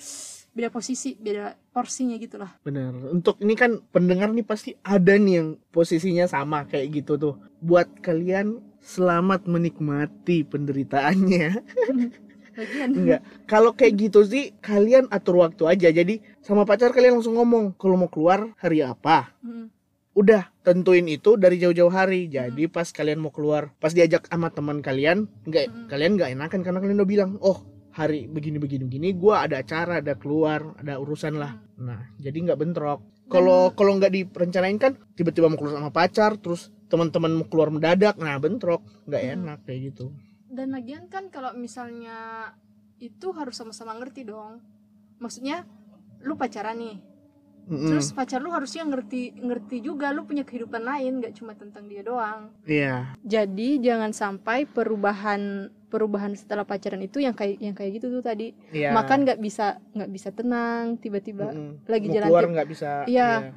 beda 0.54 0.70
posisi 0.70 1.18
beda 1.18 1.58
porsinya 1.74 2.14
gitulah 2.22 2.52
benar 2.62 2.94
untuk 3.10 3.42
ini 3.42 3.58
kan 3.58 3.82
pendengar 3.90 4.30
nih 4.30 4.46
pasti 4.46 4.78
ada 4.86 5.18
nih 5.18 5.34
yang 5.42 5.50
posisinya 5.74 6.30
sama 6.30 6.68
kayak 6.70 7.04
gitu 7.04 7.18
tuh. 7.18 7.36
Buat 7.64 8.04
kalian 8.04 8.60
selamat 8.84 9.48
menikmati 9.48 10.44
penderitaannya. 10.44 11.50
Enggak. 12.94 13.26
Kalau 13.50 13.74
kayak 13.74 13.94
gitu 13.98 14.22
sih 14.22 14.54
kalian 14.62 15.10
atur 15.10 15.42
waktu 15.42 15.66
aja. 15.66 15.90
Jadi 15.90 16.22
sama 16.46 16.70
pacar 16.70 16.94
kalian 16.94 17.18
langsung 17.18 17.34
ngomong 17.34 17.74
kalau 17.82 17.98
mau 17.98 18.12
keluar 18.12 18.54
hari 18.62 18.86
apa? 18.86 19.34
Hmm. 19.42 19.73
Udah 20.13 20.46
tentuin 20.62 21.05
itu 21.10 21.36
dari 21.36 21.58
jauh-jauh 21.58 21.89
hari. 21.89 22.29
Jadi 22.29 22.70
pas 22.70 22.86
kalian 22.89 23.20
mau 23.22 23.34
keluar 23.34 23.74
pas 23.82 23.91
diajak 23.91 24.29
sama 24.29 24.53
teman 24.53 24.79
kalian 24.79 25.25
nggak 25.46 25.65
Hmm. 25.70 25.88
kalian 25.89 26.12
nggak 26.17 26.29
enakan 26.38 26.62
karena 26.62 26.79
kalian 26.79 26.98
udah 27.01 27.10
bilang 27.10 27.32
oh 27.41 27.65
hari 27.93 28.25
begini 28.25 28.58
begini 28.58 28.86
begini 28.89 29.08
gua 29.13 29.46
ada 29.46 29.62
acara 29.62 30.01
ada 30.01 30.13
keluar 30.17 30.77
ada 30.77 30.98
urusan 31.01 31.38
lah. 31.38 31.58
Nah 31.82 32.13
jadi 32.22 32.38
nggak 32.38 32.60
bentrok. 32.62 33.01
Kalau 33.25 33.74
kalau 33.74 33.98
nggak 33.98 34.13
direncanain 34.13 34.77
kan 34.77 34.93
tiba-tiba 35.17 35.50
mau 35.50 35.58
keluar 35.58 35.82
sama 35.82 35.89
pacar 35.89 36.38
terus 36.38 36.70
teman-teman 36.93 37.34
mau 37.34 37.48
keluar 37.50 37.74
mendadak. 37.74 38.13
Nah 38.22 38.38
bentrok. 38.38 38.86
Nggak 39.10 39.22
Hmm. 39.25 39.34
enak 39.41 39.60
kayak 39.65 39.79
gitu. 39.93 40.13
Dan 40.53 40.77
lagian 40.77 41.10
kan 41.10 41.34
kalau 41.34 41.58
misalnya 41.58 42.53
itu 43.01 43.34
harus 43.34 43.58
sama-sama 43.58 43.98
ngerti 43.98 44.29
dong. 44.29 44.62
Maksudnya 45.17 45.65
lu 46.22 46.38
pacaran 46.38 46.77
nih 46.77 47.01
Mm-mm. 47.63 47.96
terus 47.96 48.12
pacar 48.12 48.43
lu 48.43 48.51
harusnya 48.51 48.84
ngerti 48.84 49.39
ngerti 49.39 49.79
juga 49.79 50.12
lu 50.12 50.27
punya 50.27 50.43
kehidupan 50.43 50.84
lain 50.84 51.24
gak 51.24 51.39
cuma 51.39 51.55
tentang 51.55 51.88
dia 51.88 52.03
doang. 52.03 52.51
Iya. 52.67 53.15
Jadi 53.24 53.79
jangan 53.79 54.12
sampai 54.12 54.67
perubahan 54.67 55.72
perubahan 55.88 56.34
setelah 56.36 56.65
pacaran 56.65 57.00
itu 57.05 57.22
yang 57.22 57.38
kayak 57.38 57.62
yang 57.63 57.72
kayak 57.77 58.01
gitu 58.01 58.12
tuh 58.12 58.24
tadi. 58.25 58.51
Iya. 58.75 58.91
Makan 58.91 59.24
nggak 59.24 59.39
bisa 59.39 59.79
nggak 59.96 60.12
bisa 60.12 60.29
tenang 60.36 61.00
tiba-tiba 61.00 61.53
Mm-mm. 61.55 61.88
lagi 61.88 62.08
mau 62.10 62.15
jalan 62.20 62.27
keluar 62.27 62.46
nggak 62.51 62.70
bisa. 62.70 62.91
Iya. 63.08 63.53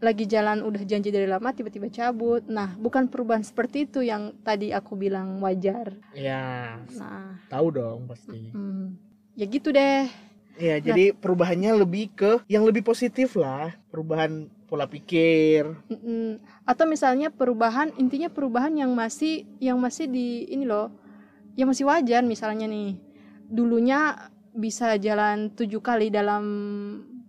lagi 0.00 0.24
jalan 0.24 0.64
udah 0.64 0.80
janji 0.88 1.12
dari 1.12 1.28
lama 1.28 1.52
tiba-tiba 1.52 1.92
cabut. 1.92 2.40
Nah 2.48 2.72
bukan 2.80 3.12
perubahan 3.12 3.44
seperti 3.44 3.84
itu 3.84 4.00
yang 4.00 4.32
tadi 4.40 4.72
aku 4.72 4.96
bilang 4.96 5.36
wajar. 5.44 5.92
Iya. 6.16 6.80
Nah. 6.96 7.36
Tahu 7.52 7.66
dong 7.68 8.08
pasti. 8.08 8.48
Hmm, 8.56 8.96
ya 9.36 9.44
gitu 9.44 9.68
deh 9.68 10.29
Iya, 10.60 10.76
jadi 10.78 11.16
perubahannya 11.16 11.72
lebih 11.80 12.12
ke 12.12 12.32
yang 12.46 12.62
lebih 12.62 12.84
positif 12.84 13.32
lah, 13.34 13.72
perubahan 13.88 14.44
pola 14.68 14.86
pikir. 14.86 15.66
Mm-mm. 15.88 16.38
atau 16.62 16.86
misalnya 16.86 17.26
perubahan 17.28 17.90
intinya 17.96 18.30
perubahan 18.30 18.70
yang 18.70 18.94
masih 18.94 19.42
yang 19.58 19.74
masih 19.76 20.06
di 20.06 20.46
ini 20.46 20.62
loh 20.62 20.94
yang 21.58 21.66
masih 21.66 21.82
wajar 21.82 22.22
misalnya 22.22 22.70
nih 22.70 22.94
dulunya 23.50 24.14
bisa 24.52 24.94
jalan 24.94 25.50
tujuh 25.50 25.80
kali 25.80 26.12
dalam 26.12 26.44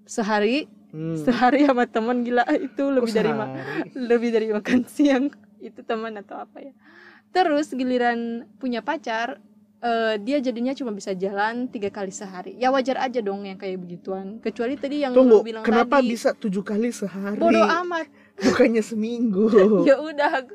sehari 0.05 0.69
Hmm. 0.91 1.15
sehari 1.15 1.63
sama 1.63 1.87
teman 1.87 2.19
gila 2.19 2.43
itu 2.51 2.83
Kok 2.83 2.93
lebih 2.99 3.13
dari 3.15 3.31
ma- 3.31 3.47
sehari? 3.47 3.89
lebih 3.95 4.29
dari 4.29 4.47
makan 4.51 4.79
siang 4.85 5.25
itu 5.57 5.79
teman 5.81 6.19
atau 6.19 6.35
apa 6.37 6.59
ya 6.59 6.75
terus 7.31 7.71
giliran 7.71 8.43
punya 8.59 8.83
pacar 8.83 9.39
eh, 9.81 10.15
dia 10.21 10.37
jadinya 10.39 10.73
cuma 10.77 10.93
bisa 10.93 11.11
jalan 11.17 11.65
tiga 11.67 11.89
kali 11.89 12.13
sehari 12.13 12.53
ya 12.55 12.69
wajar 12.69 13.01
aja 13.01 13.19
dong 13.19 13.43
yang 13.45 13.57
kayak 13.57 13.81
begituan 13.81 14.37
kecuali 14.39 14.77
tadi 14.77 15.01
yang 15.01 15.11
Tunggu, 15.11 15.41
lu 15.41 15.45
bilang 15.45 15.65
kenapa 15.65 15.99
tadi 15.99 16.13
bisa 16.13 16.31
tujuh 16.37 16.61
kali 16.61 16.93
sehari? 16.93 17.37
bodoh 17.41 17.65
amat 17.85 18.07
Bukannya 18.41 18.81
seminggu. 18.81 19.53
ya 19.89 20.01
udah 20.01 20.49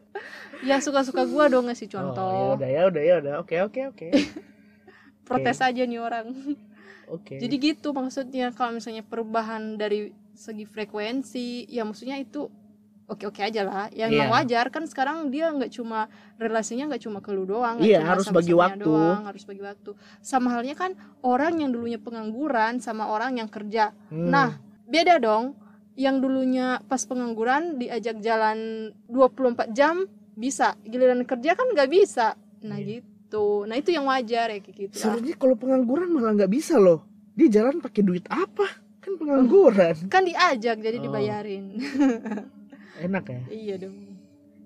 ya 0.67 0.83
suka-suka 0.83 1.23
gua 1.29 1.47
dong 1.47 1.71
ngasih 1.71 1.87
Oh, 1.87 1.91
ya 1.91 1.95
contoh 1.95 2.31
udah 2.59 2.69
ya 2.71 2.83
udah 2.91 3.03
ya 3.03 3.15
udah. 3.23 3.35
Oke 3.47 3.63
oke 3.63 3.81
oke. 3.95 4.09
protes 5.27 5.59
aja 5.59 5.83
nih 5.83 5.99
orang 5.99 6.31
Oke. 7.11 7.39
jadi 7.43 7.55
gitu 7.59 7.91
maksudnya 7.91 8.55
kalau 8.55 8.79
misalnya 8.79 9.03
perubahan 9.03 9.75
dari 9.75 10.15
segi 10.39 10.63
frekuensi 10.67 11.67
ya 11.67 11.83
maksudnya 11.83 12.19
itu 12.19 12.47
oke-oke 13.07 13.39
aja 13.39 13.63
lah 13.63 13.87
yang 13.91 14.11
Iya. 14.11 14.19
emang 14.21 14.31
wajar 14.35 14.67
kan 14.69 14.83
sekarang 14.83 15.29
dia 15.29 15.47
nggak 15.49 15.71
cuma 15.71 16.11
relasinya 16.37 16.91
nggak 16.91 17.03
cuma 17.03 17.19
ke 17.19 17.31
lu 17.31 17.45
doang 17.45 17.79
Iya, 17.79 18.01
cuma 18.01 18.11
harus 18.11 18.25
sama 18.25 18.37
bagi 18.37 18.51
waktu. 18.53 18.83
doang, 18.83 19.21
harus 19.25 19.43
bagi 19.43 19.63
waktu 19.63 19.91
sama 20.19 20.49
halnya 20.51 20.75
kan 20.75 20.91
orang 21.21 21.55
yang 21.57 21.71
dulunya 21.71 21.97
pengangguran 21.97 22.79
sama 22.79 23.07
orang 23.07 23.37
yang 23.37 23.47
kerja 23.47 23.95
Hmm. 24.09 24.29
nah 24.29 24.59
beda 24.85 25.17
dong 25.17 25.55
yang 25.95 26.19
dulunya 26.19 26.83
pas 26.83 27.01
pengangguran 27.01 27.77
diajak 27.77 28.19
jalan 28.19 28.59
24 29.07 29.71
jam 29.71 30.05
bisa 30.33 30.77
giliran 30.83 31.23
kerja 31.23 31.55
kan 31.55 31.67
nggak 31.69 31.89
bisa 31.89 32.35
nah 32.61 32.77
Iya. 32.77 33.01
gitu 33.01 33.65
nah 33.65 33.75
itu 33.75 33.91
yang 33.91 34.05
wajar 34.05 34.49
ya 34.49 34.59
kayak 34.59 34.77
gitu 34.83 34.95
sebenarnya 34.99 35.35
kalau 35.35 35.55
pengangguran 35.55 36.09
malah 36.09 36.35
nggak 36.35 36.51
bisa 36.51 36.77
loh. 36.77 37.07
Dia 37.33 37.53
jalan 37.53 37.79
pakai 37.79 38.01
duit 38.01 38.25
apa? 38.27 38.65
Kan 38.99 39.17
pengangguran. 39.17 40.09
kan 40.09 40.25
diajak 40.25 40.77
jadi 40.79 40.97
Oh. 40.99 41.05
Enak 42.99 43.25
ya? 43.27 43.41
iya 43.49 43.75
dong 43.77 43.97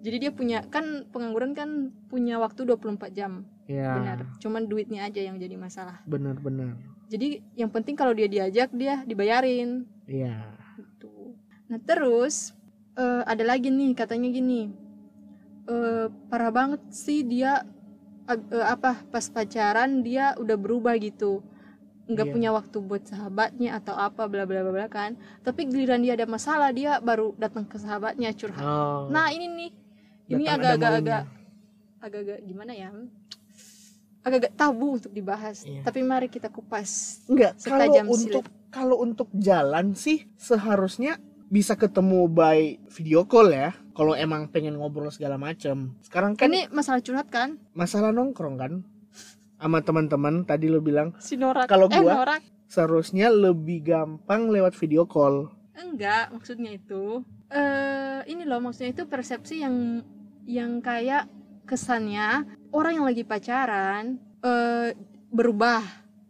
jadi 0.00 0.16
dia 0.18 0.30
punya 0.32 0.64
kan 0.64 1.04
pengangguran 1.10 1.52
kan 1.52 1.70
punya 2.08 2.36
waktu 2.36 2.64
24 2.64 3.12
jam 3.12 3.44
Iya. 3.64 3.90
benar 3.94 4.18
cuman 4.38 4.66
duitnya 4.66 5.06
aja 5.06 5.20
yang 5.20 5.36
jadi 5.36 5.54
masalah 5.54 6.02
Benar 6.04 6.34
benar. 6.36 6.74
jadi 7.06 7.38
yang 7.54 7.68
penting 7.68 7.94
kalau 7.94 8.10
dia 8.10 8.26
diajak 8.26 8.70
dia 8.72 9.04
dibayarin 9.04 9.86
Iya. 10.06 10.56
gitu 10.74 11.36
nah 11.66 11.78
terus 11.78 12.50
eh, 12.94 13.22
ada 13.22 13.44
lagi 13.44 13.68
nih 13.68 13.94
katanya 13.94 14.26
gini 14.28 14.72
eh, 15.66 16.06
parah 16.26 16.50
banget 16.50 16.82
sih 16.90 17.22
dia 17.22 17.62
eh, 18.26 18.64
apa 18.64 19.04
pas 19.06 19.26
pacaran 19.26 20.02
dia 20.02 20.34
udah 20.34 20.56
berubah 20.56 20.96
gitu 20.96 21.44
nggak 22.10 22.26
Iya. 22.26 22.34
punya 22.34 22.50
waktu 22.50 22.76
buat 22.80 23.02
sahabatnya 23.04 23.70
atau 23.76 23.94
apa 23.94 24.26
bla 24.26 24.42
bla 24.42 24.60
bla 24.62 24.86
kan 24.86 25.14
tapi 25.40 25.64
giliran 25.64 26.02
dia 26.02 26.12
ada 26.12 26.26
masalah 26.26 26.68
dia 26.70 26.98
baru 26.98 27.32
datang 27.36 27.62
ke 27.62 27.76
sahabatnya 27.76 28.34
curhat 28.34 28.60
Oh. 28.60 29.06
nah 29.08 29.30
ini 29.30 29.46
nih 29.46 29.70
ini 30.28 30.44
agak-agak 30.44 31.22
agak-agak 32.00 32.38
gimana 32.42 32.72
ya 32.72 32.90
agak-agak 34.20 34.52
tabu 34.52 34.98
untuk 34.98 35.10
dibahas 35.10 35.62
Iya. 35.62 35.80
tapi 35.80 36.02
mari 36.02 36.26
kita 36.26 36.48
kupas 36.48 37.22
Enggak, 37.24 37.56
kalau 37.58 37.94
untuk 38.06 38.44
kalau 38.68 38.96
untuk 38.98 39.28
jalan 39.32 39.94
sih 39.94 40.28
seharusnya 40.36 41.16
bisa 41.50 41.74
ketemu 41.74 42.30
by 42.30 42.78
video 42.88 43.26
call 43.26 43.50
ya. 43.50 43.74
Kalau 43.90 44.14
emang 44.14 44.46
pengen 44.46 44.78
ngobrol 44.78 45.10
segala 45.10 45.34
macam. 45.34 45.98
Sekarang 45.98 46.38
kan 46.38 46.46
ini 46.46 46.70
masalah 46.70 47.02
curhat 47.02 47.26
kan 47.26 47.58
masalah 47.74 48.14
nongkrong 48.14 48.54
kan 48.54 48.72
sama 49.60 49.78
teman-teman 49.78 50.42
tadi 50.42 50.66
lo 50.66 50.80
bilang 50.80 51.12
si 51.18 51.36
Kalau 51.36 51.86
eh 51.86 52.00
gua- 52.00 52.16
Norak. 52.16 52.42
seharusnya 52.64 53.28
lebih 53.28 53.84
gampang 53.84 54.48
lewat 54.48 54.72
video 54.74 55.04
call. 55.04 55.52
enggak 55.74 56.28
maksudnya 56.30 56.72
itu 56.72 57.20
eh 57.48 58.20
ini 58.26 58.44
loh 58.44 58.58
maksudnya 58.58 58.92
itu 58.92 59.04
persepsi 59.04 59.60
yang 59.60 60.04
yang 60.44 60.78
kayak 60.78 61.24
kesannya 61.64 62.44
orang 62.70 62.92
yang 62.96 63.06
lagi 63.06 63.22
pacaran 63.22 64.16
eh 64.40 64.96
berubah 65.28 65.84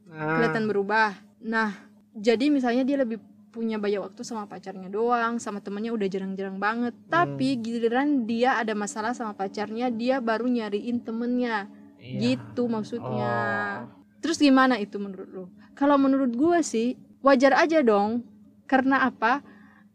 Nah, 0.07 0.37
kelihatan 0.37 0.67
berubah. 0.67 1.15
Nah 1.41 1.71
jadi 2.13 2.51
misalnya 2.51 2.83
dia 2.83 2.99
lebih 2.99 3.23
punya 3.49 3.79
banyak 3.79 4.03
waktu 4.05 4.23
sama 4.23 4.47
pacarnya 4.47 4.87
doang 4.87 5.39
sama 5.39 5.59
temennya 5.59 5.91
udah 5.91 6.07
jarang-jarang 6.07 6.59
banget. 6.59 6.95
Tapi 7.07 7.55
giliran 7.57 8.23
dia 8.25 8.55
ada 8.55 8.75
masalah 8.75 9.11
sama 9.11 9.33
pacarnya 9.33 9.87
dia 9.89 10.19
baru 10.19 10.47
nyariin 10.47 10.99
temennya 10.99 11.71
iya. 12.01 12.19
gitu 12.35 12.67
maksudnya 12.67 13.35
Oh. 13.85 14.01
terus 14.19 14.37
gimana 14.37 14.77
itu 14.77 14.97
menurut 14.97 15.29
lo 15.29 15.45
kalau 15.77 15.97
menurut 15.97 16.33
gue 16.33 16.59
sih 16.61 16.89
wajar 17.21 17.55
aja 17.55 17.81
dong 17.81 18.25
karena 18.65 19.05
apa 19.05 19.45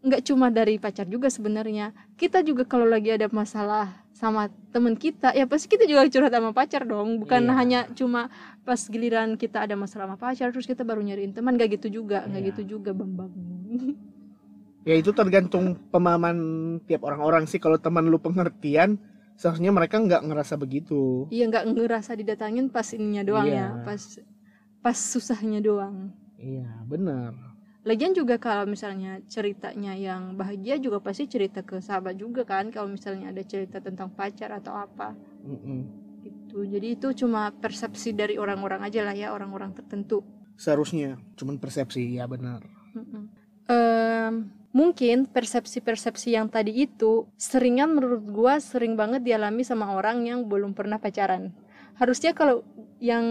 nggak 0.06 0.22
cuma 0.22 0.54
dari 0.54 0.78
pacar 0.78 1.10
juga 1.10 1.34
sebenarnya 1.34 1.90
kita 2.14 2.46
juga 2.46 2.62
kalau 2.64 2.86
lagi 2.86 3.10
ada 3.10 3.26
masalah 3.28 3.90
sama 4.14 4.48
temen 4.72 4.96
kita 4.96 5.34
ya 5.34 5.44
pasti 5.44 5.68
kita 5.68 5.84
juga 5.84 6.06
curhat 6.08 6.32
sama 6.32 6.54
pacar 6.54 6.86
dong 6.86 7.18
bukan 7.20 7.42
Iya. 7.44 7.54
hanya 7.58 7.80
cuma 7.92 8.30
pas 8.62 8.80
giliran 8.80 9.34
kita 9.36 9.66
ada 9.66 9.74
masalah 9.74 10.06
sama 10.08 10.18
pacar 10.18 10.54
terus 10.54 10.70
kita 10.70 10.86
baru 10.86 11.02
nyariin 11.02 11.34
teman 11.34 11.58
gak 11.58 11.82
gitu 11.82 12.00
juga 12.00 12.24
nggak 12.24 12.42
Iya. 12.42 12.50
gitu 12.54 12.62
juga 12.78 12.94
bambang 12.94 13.34
Ya 14.86 14.94
itu 14.94 15.10
tergantung 15.18 15.82
pemahaman 15.90 16.38
tiap 16.86 17.10
orang-orang 17.10 17.50
sih. 17.50 17.58
Kalau 17.58 17.82
teman 17.82 18.06
lu 18.06 18.22
pengertian, 18.22 19.02
seharusnya 19.36 19.72
mereka 19.72 20.00
nggak 20.00 20.22
ngerasa 20.24 20.56
begitu 20.56 21.28
iya 21.30 21.46
nggak 21.46 21.72
ngerasa 21.72 22.16
didatangin 22.16 22.68
pas 22.68 22.88
ininya 22.92 23.22
doang 23.22 23.48
Iya. 23.48 23.76
ya 23.76 23.84
pas 23.84 24.02
pas 24.80 24.98
susahnya 24.98 25.60
doang 25.60 26.12
iya 26.36 26.68
benar 26.84 27.36
Lagian 27.86 28.18
juga 28.18 28.42
kalau 28.42 28.66
misalnya 28.66 29.22
ceritanya 29.30 29.94
yang 29.94 30.34
bahagia 30.34 30.82
juga 30.82 30.98
pasti 30.98 31.30
cerita 31.30 31.62
ke 31.62 31.78
sahabat 31.78 32.18
juga 32.18 32.42
kan 32.42 32.74
kalau 32.74 32.90
misalnya 32.90 33.30
ada 33.30 33.46
cerita 33.46 33.78
tentang 33.78 34.10
pacar 34.10 34.50
atau 34.50 34.74
apa 34.74 35.14
Mm-mm. 35.46 35.86
gitu. 36.26 36.66
Jadi 36.66 36.98
itu 36.98 37.14
cuma 37.14 37.54
persepsi 37.54 38.10
dari 38.10 38.42
orang-orang 38.42 38.82
aja 38.82 39.06
lah 39.06 39.14
ya, 39.14 39.30
orang-orang 39.30 39.70
tertentu. 39.78 40.26
seharusnya 40.58 41.22
cuman 41.38 41.62
persepsi 41.62 42.18
ya 42.18 42.26
benar 42.26 42.66
Mm-mm. 42.98 43.30
Em, 43.70 44.34
mungkin 44.76 45.24
persepsi-persepsi 45.26 46.36
yang 46.36 46.52
tadi 46.52 46.84
itu 46.84 47.32
seringan 47.34 47.96
menurut 47.96 48.28
gua 48.28 48.60
sering 48.60 48.94
banget 48.94 49.24
dialami 49.24 49.64
sama 49.64 49.96
orang 49.96 50.22
yang 50.22 50.44
belum 50.44 50.76
pernah 50.76 51.00
pacaran. 51.00 51.56
Harusnya 51.96 52.36
kalau 52.36 52.60
yang 53.00 53.24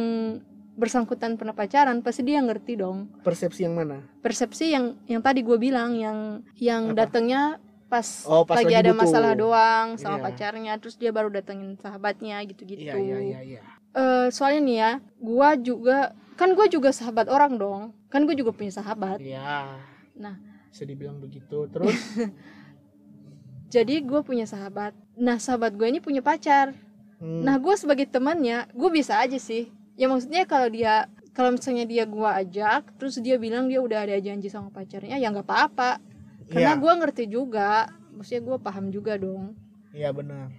bersangkutan 0.74 1.36
pernah 1.36 1.52
pacaran 1.52 2.00
pasti 2.00 2.26
dia 2.26 2.42
ngerti 2.42 2.74
dong 2.74 3.06
persepsi 3.22 3.62
yang 3.62 3.78
mana 3.78 4.02
persepsi 4.18 4.74
yang 4.74 4.98
yang 5.06 5.22
tadi 5.22 5.38
gue 5.40 5.54
bilang 5.54 5.94
yang 5.94 6.18
yang 6.58 6.90
Apa? 6.90 7.06
datangnya 7.06 7.62
pas, 7.86 8.26
Oh, 8.26 8.42
pas 8.42 8.58
lagi, 8.58 8.74
lagi 8.74 8.82
ada 8.82 8.90
butuh. 8.90 9.00
masalah 9.06 9.32
doang 9.38 9.88
sama 9.94 10.18
Iya. 10.18 10.24
pacarnya 10.26 10.72
terus 10.82 10.98
dia 10.98 11.14
baru 11.14 11.30
datengin 11.30 11.78
sahabatnya 11.78 12.42
gitu-gitu 12.42 12.90
iya 12.90 12.98
iya 12.98 13.18
iya 13.20 13.40
iya 13.44 13.60
Eh, 13.94 14.26
soalnya 14.34 14.60
nih 14.60 14.76
ya 14.76 14.90
gue 15.22 15.48
juga 15.62 15.98
kan 16.34 16.50
gue 16.50 16.66
juga 16.66 16.90
sahabat 16.90 17.30
orang 17.30 17.54
dong 17.54 17.82
kan 18.10 18.26
gue 18.26 18.34
juga 18.34 18.50
punya 18.50 18.74
sahabat 18.74 19.22
iya 19.22 19.78
Nah. 20.18 20.34
Bisa 20.74 20.82
dibilang 20.82 21.22
begitu. 21.22 21.70
Terus? 21.70 21.94
Jadi 23.74 24.02
gue 24.02 24.20
punya 24.26 24.42
sahabat. 24.42 24.90
Nah 25.14 25.38
sahabat 25.38 25.78
gue 25.78 25.86
ini 25.86 26.02
punya 26.02 26.18
pacar. 26.18 26.74
Hmm, 27.22 27.46
nah 27.46 27.54
gue 27.62 27.74
sebagai 27.78 28.10
temannya 28.10 28.66
gue 28.74 28.90
bisa 28.90 29.22
aja 29.22 29.38
sih. 29.38 29.70
Ya 29.94 30.10
maksudnya 30.10 30.42
kalau 30.50 30.66
dia 30.66 31.06
kalau 31.30 31.54
misalnya 31.54 31.86
dia 31.86 32.02
gue 32.10 32.26
ajak 32.26 32.90
terus 32.98 33.22
dia 33.22 33.38
bilang 33.38 33.70
dia 33.70 33.78
udah 33.78 34.02
ada 34.02 34.18
janji 34.18 34.50
sama 34.50 34.74
pacarnya 34.74 35.14
ya 35.14 35.30
nggak 35.30 35.46
apa-apa. 35.46 36.02
Karena 36.50 36.74
iya, 36.74 36.82
gue 36.82 36.92
ngerti 36.98 37.24
juga. 37.30 37.86
Maksudnya 38.10 38.42
gue 38.42 38.56
paham 38.58 38.90
juga 38.90 39.14
dong. 39.14 39.54
Iya 39.94 40.10
benar. 40.10 40.50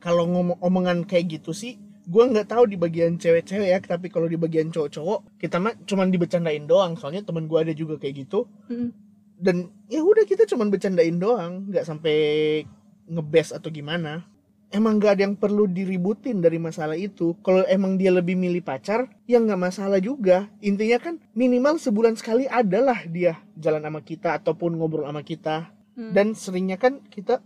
Kalau 0.00 0.24
ngomong 0.24 0.56
omongan 0.64 1.04
kayak 1.04 1.36
gitu 1.36 1.52
sih 1.52 1.76
gua 2.04 2.28
nggak 2.28 2.52
tahu 2.52 2.68
di 2.68 2.76
bagian 2.76 3.16
cewek-cewek 3.16 3.68
ya 3.68 3.80
tapi 3.80 4.12
kalau 4.12 4.28
di 4.28 4.36
bagian 4.36 4.68
cowok-cowok 4.68 5.40
kita 5.40 5.56
mah 5.56 5.72
cuman 5.84 6.12
dibecandain 6.12 6.64
doang. 6.68 6.96
Soalnya 6.96 7.24
teman 7.24 7.48
gua 7.48 7.64
ada 7.64 7.72
juga 7.72 7.96
kayak 7.96 8.28
gitu. 8.28 8.48
Mm-mm. 8.68 9.03
Dan 9.44 9.68
ya 9.92 10.00
udah 10.00 10.24
kita 10.24 10.48
cuman 10.48 10.72
bercandain 10.72 11.20
doang 11.20 11.68
nggak 11.68 11.84
sampai 11.84 12.16
ngebes 13.04 13.52
atau 13.52 13.68
gimana. 13.68 14.24
Emang 14.72 14.98
nggak 14.98 15.12
ada 15.20 15.22
yang 15.28 15.36
perlu 15.38 15.70
diributin 15.70 16.42
dari 16.42 16.58
masalah 16.58 16.98
itu. 16.98 17.36
Kalau 17.44 17.62
emang 17.68 17.94
dia 18.00 18.10
lebih 18.10 18.34
milih 18.34 18.64
pacar 18.64 19.06
ya 19.28 19.38
nggak 19.38 19.60
masalah 19.60 20.00
juga. 20.00 20.48
Intinya 20.64 20.98
kan 20.98 21.20
minimal 21.36 21.76
sebulan 21.76 22.16
sekali 22.16 22.48
adalah 22.48 23.04
dia 23.04 23.38
jalan 23.54 23.84
sama 23.84 24.00
kita 24.00 24.40
ataupun 24.40 24.80
ngobrol 24.80 25.06
sama 25.06 25.20
kita. 25.22 25.74
Mm. 25.94 26.10
dan 26.10 26.26
seringnya 26.34 26.74
kan 26.74 26.98
kita 27.06 27.38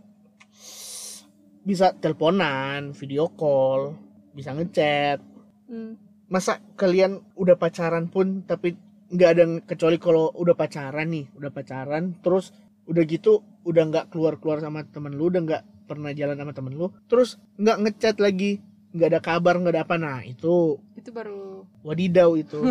bisa 1.61 1.93
teleponan 1.93 2.97
video 2.97 3.29
call 3.29 3.93
bisa 4.33 4.57
ngechat. 4.57 5.21
Mm. 5.69 5.93
masa 6.29 6.61
kalian 6.77 7.21
udah 7.37 7.57
pacaran 7.57 8.09
pun 8.09 8.45
tapi 8.45 8.77
nggak 9.09 9.29
ada 9.29 9.43
kecuali 9.65 9.97
kalau 9.97 10.29
udah 10.31 10.53
pacaran 10.53 11.09
nih 11.09 11.25
udah 11.33 11.49
pacaran 11.49 12.13
terus 12.21 12.53
udah 12.85 13.03
gitu 13.03 13.41
udah 13.63 13.83
nggak 13.85 14.05
keluar 14.09 14.37
keluar 14.37 14.61
sama 14.61 14.85
temen 14.85 15.13
lu 15.13 15.29
udah 15.29 15.41
nggak 15.41 15.63
pernah 15.85 16.13
jalan 16.13 16.37
sama 16.37 16.53
temen 16.53 16.73
lu 16.73 16.93
terus 17.05 17.37
nggak 17.57 17.77
ngechat 17.81 18.15
lagi 18.17 18.61
nggak 18.89 19.09
ada 19.09 19.21
kabar 19.21 19.57
nggak 19.57 19.73
ada 19.73 19.83
apa 19.85 19.95
nah 19.97 20.21
itu 20.21 20.77
itu 20.93 21.09
baru 21.09 21.65
wadidaw 21.81 22.33
itu 22.33 22.61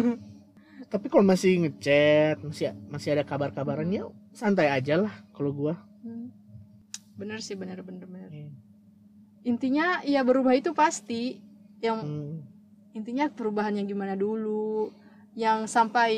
tapi 0.93 1.07
kalau 1.07 1.23
masih 1.23 1.67
ngechat 1.67 2.39
masih 2.41 2.71
masih 2.87 3.15
ada 3.15 3.23
kabar 3.23 3.51
kabarannya 3.51 4.07
santai 4.31 4.71
aja 4.71 4.99
lah 4.99 5.15
kalau 5.35 5.51
gua 5.51 5.75
Mm. 5.99 6.31
bener 7.19 7.43
sih 7.43 7.59
bener 7.59 7.83
bener 7.83 8.07
bener 8.07 8.31
Hmm. 8.31 8.55
intinya 9.43 9.99
ya 10.07 10.23
berubah 10.23 10.55
itu 10.55 10.71
pasti 10.71 11.43
yang 11.79 11.99
Hmm. 11.99 12.35
intinya 12.95 13.27
perubahan 13.27 13.75
yang 13.75 13.87
gimana 13.87 14.15
dulu 14.15 14.95
yang 15.39 15.71
sampai 15.71 16.11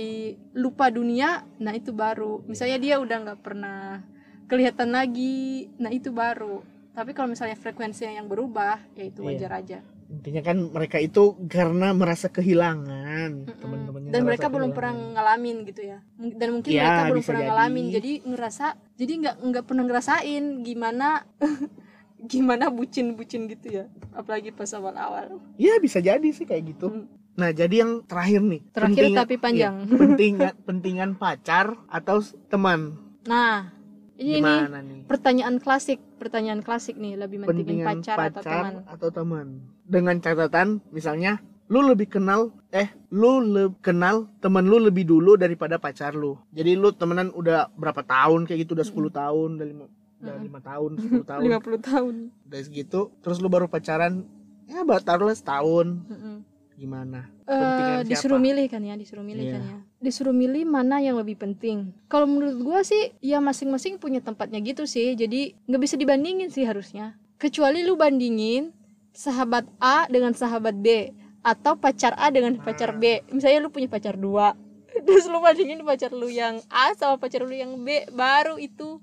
lupa 0.57 0.89
dunia 0.89 1.45
nah 1.61 1.77
itu 1.77 1.93
baru. 1.93 2.41
Misalnya 2.49 2.81
dia 2.81 2.97
udah 2.97 3.17
nggak 3.21 3.41
pernah 3.45 4.01
kelihatan 4.49 4.97
lagi 4.97 5.69
nah 5.77 5.93
itu 5.93 6.09
baru. 6.09 6.65
Tapi 6.91 7.13
kalau 7.13 7.29
misalnya 7.29 7.55
frekuensinya 7.55 8.17
yang 8.17 8.27
berubah 8.27 8.81
ya 8.97 9.05
itu 9.05 9.21
Iya. 9.21 9.29
wajar 9.37 9.53
aja. 9.61 9.79
Intinya 10.11 10.43
kan 10.43 10.57
mereka 10.75 10.99
itu 10.99 11.39
karena 11.47 11.95
merasa 11.95 12.27
kehilangan 12.27 13.47
Mm-mm. 13.47 13.61
teman-temannya 13.63 14.11
dan 14.11 14.23
mereka 14.27 14.51
belum 14.51 14.75
pernah 14.75 14.95
ngalamin 15.15 15.57
gitu 15.63 15.83
ya. 15.87 15.99
Dan 16.19 16.49
mungkin 16.51 16.71
Ya, 16.73 16.83
mereka 16.83 17.03
belum 17.07 17.23
pernah 17.23 17.39
jadi. 17.39 17.51
ngalamin. 17.53 17.85
Jadi 17.93 18.13
ngerasa 18.27 18.67
jadi 18.99 19.13
nggak 19.23 19.37
nggak 19.39 19.65
pernah 19.69 19.85
ngerasain 19.87 20.45
gimana 20.67 21.09
gimana 22.33 22.69
bucin-bucin 22.69 23.47
gitu 23.49 23.67
ya. 23.71 23.85
Apalagi 24.11 24.51
pas 24.51 24.73
awal-awal. 24.73 25.39
Ya 25.57 25.79
bisa 25.79 26.01
jadi 26.01 26.27
sih 26.31 26.43
kayak 26.43 26.75
gitu. 26.75 26.89
Hmm. 26.91 27.20
Nah 27.33 27.51
jadi 27.51 27.75
yang 27.81 28.03
terakhir 28.05 28.41
nih 28.41 28.61
terakhir 28.71 28.95
pentingan- 29.01 29.19
tapi 29.19 29.35
panjang. 29.37 29.75
iya, 29.81 29.97
pentingan 30.03 30.53
pentingan 30.63 31.11
pacar 31.15 31.67
atau 31.87 32.19
teman? 32.47 32.99
Nah 33.23 33.71
ini 34.17 34.37
gimana 34.37 34.79
nih? 34.79 35.07
pertanyaan 35.07 35.57
klasik 35.57 35.99
pertanyaan 36.17 36.61
klasik 36.61 36.95
nih 36.95 37.17
lebih 37.17 37.41
pentingin 37.43 37.81
pentingan 37.81 37.87
pacar, 38.05 38.17
atau 38.21 38.43
teman. 38.43 38.73
atau 38.85 39.09
teman. 39.11 39.47
Dengan 39.83 40.17
catatan 40.19 40.69
misalnya 40.91 41.41
lu 41.67 41.81
lebih 41.83 42.11
kenal 42.11 42.51
eh 42.69 42.91
lu 43.09 43.41
le- 43.41 43.73
kenal 43.79 44.29
teman 44.39 44.63
lu 44.63 44.77
lebih 44.77 45.03
dulu 45.05 45.35
daripada 45.35 45.77
pacar 45.77 46.13
lu. 46.13 46.35
Jadi 46.51 46.75
lu 46.75 46.91
temenan 46.91 47.31
udah 47.31 47.71
berapa 47.73 48.03
tahun 48.03 48.45
kayak 48.45 48.59
gitu 48.61 48.75
udah 48.75 48.85
10 48.85 48.93
tahun 49.13 49.49
udah 49.57 49.67
lima 49.67 49.85
udah 50.21 50.35
Mm-mm. 50.35 50.45
lima 50.45 50.61
tahun 50.61 50.91
10 51.17 51.25
tahun. 51.25 51.41
50 51.41 51.81
tahun. 51.81 52.15
Udah 52.45 52.61
segitu 52.61 53.01
terus 53.19 53.39
lu 53.39 53.49
baru 53.49 53.65
pacaran 53.65 54.27
ya 54.67 54.83
baru 54.83 55.01
taruhlah 55.01 55.33
setahun. 55.33 55.97
Mm-mm. 56.05 56.37
Gimana? 56.81 57.29
Eh, 57.45 57.53
Pentingan 57.53 58.09
disuruh 58.09 58.41
siapa? 58.41 58.47
milih 58.49 58.67
kan 58.67 58.81
ya 58.81 58.95
disuruh 58.97 59.21
milih 59.21 59.45
Iya. 59.45 59.53
kan 59.53 59.63
ya. 59.63 59.77
Disuruh 60.01 60.33
milih 60.33 60.65
mana 60.65 60.97
yang 60.99 61.15
lebih 61.15 61.37
penting. 61.37 61.93
Kalau 62.09 62.25
menurut 62.25 62.57
gua 62.59 62.81
sih 62.81 63.13
ya 63.21 63.37
masing-masing 63.39 64.01
punya 64.01 64.19
tempatnya 64.19 64.57
gitu 64.59 64.89
sih. 64.89 65.13
Jadi 65.13 65.53
nggak 65.67 65.81
bisa 65.81 65.95
dibandingin 65.95 66.49
sih 66.49 66.65
harusnya. 66.65 67.21
Kecuali 67.37 67.85
lu 67.85 67.95
bandingin 67.95 68.73
sahabat 69.13 69.69
A 69.77 70.09
dengan 70.09 70.33
sahabat 70.33 70.73
B 70.75 71.13
atau 71.41 71.77
pacar 71.77 72.17
A 72.17 72.29
dengan 72.29 72.57
pacar 72.57 72.95
B. 72.95 73.21
Misalnya 73.29 73.61
lu 73.61 73.69
punya 73.69 73.87
pacar 73.87 74.17
dua 74.17 74.57
terus 75.07 75.25
lu 75.25 75.39
bandingin 75.39 75.81
pacar 75.83 76.11
lu 76.11 76.27
yang 76.27 76.59
A 76.67 76.97
sama 76.97 77.15
pacar 77.15 77.45
lu 77.45 77.53
yang 77.53 77.77
B 77.79 78.09
baru 78.11 78.57
itu 78.57 78.99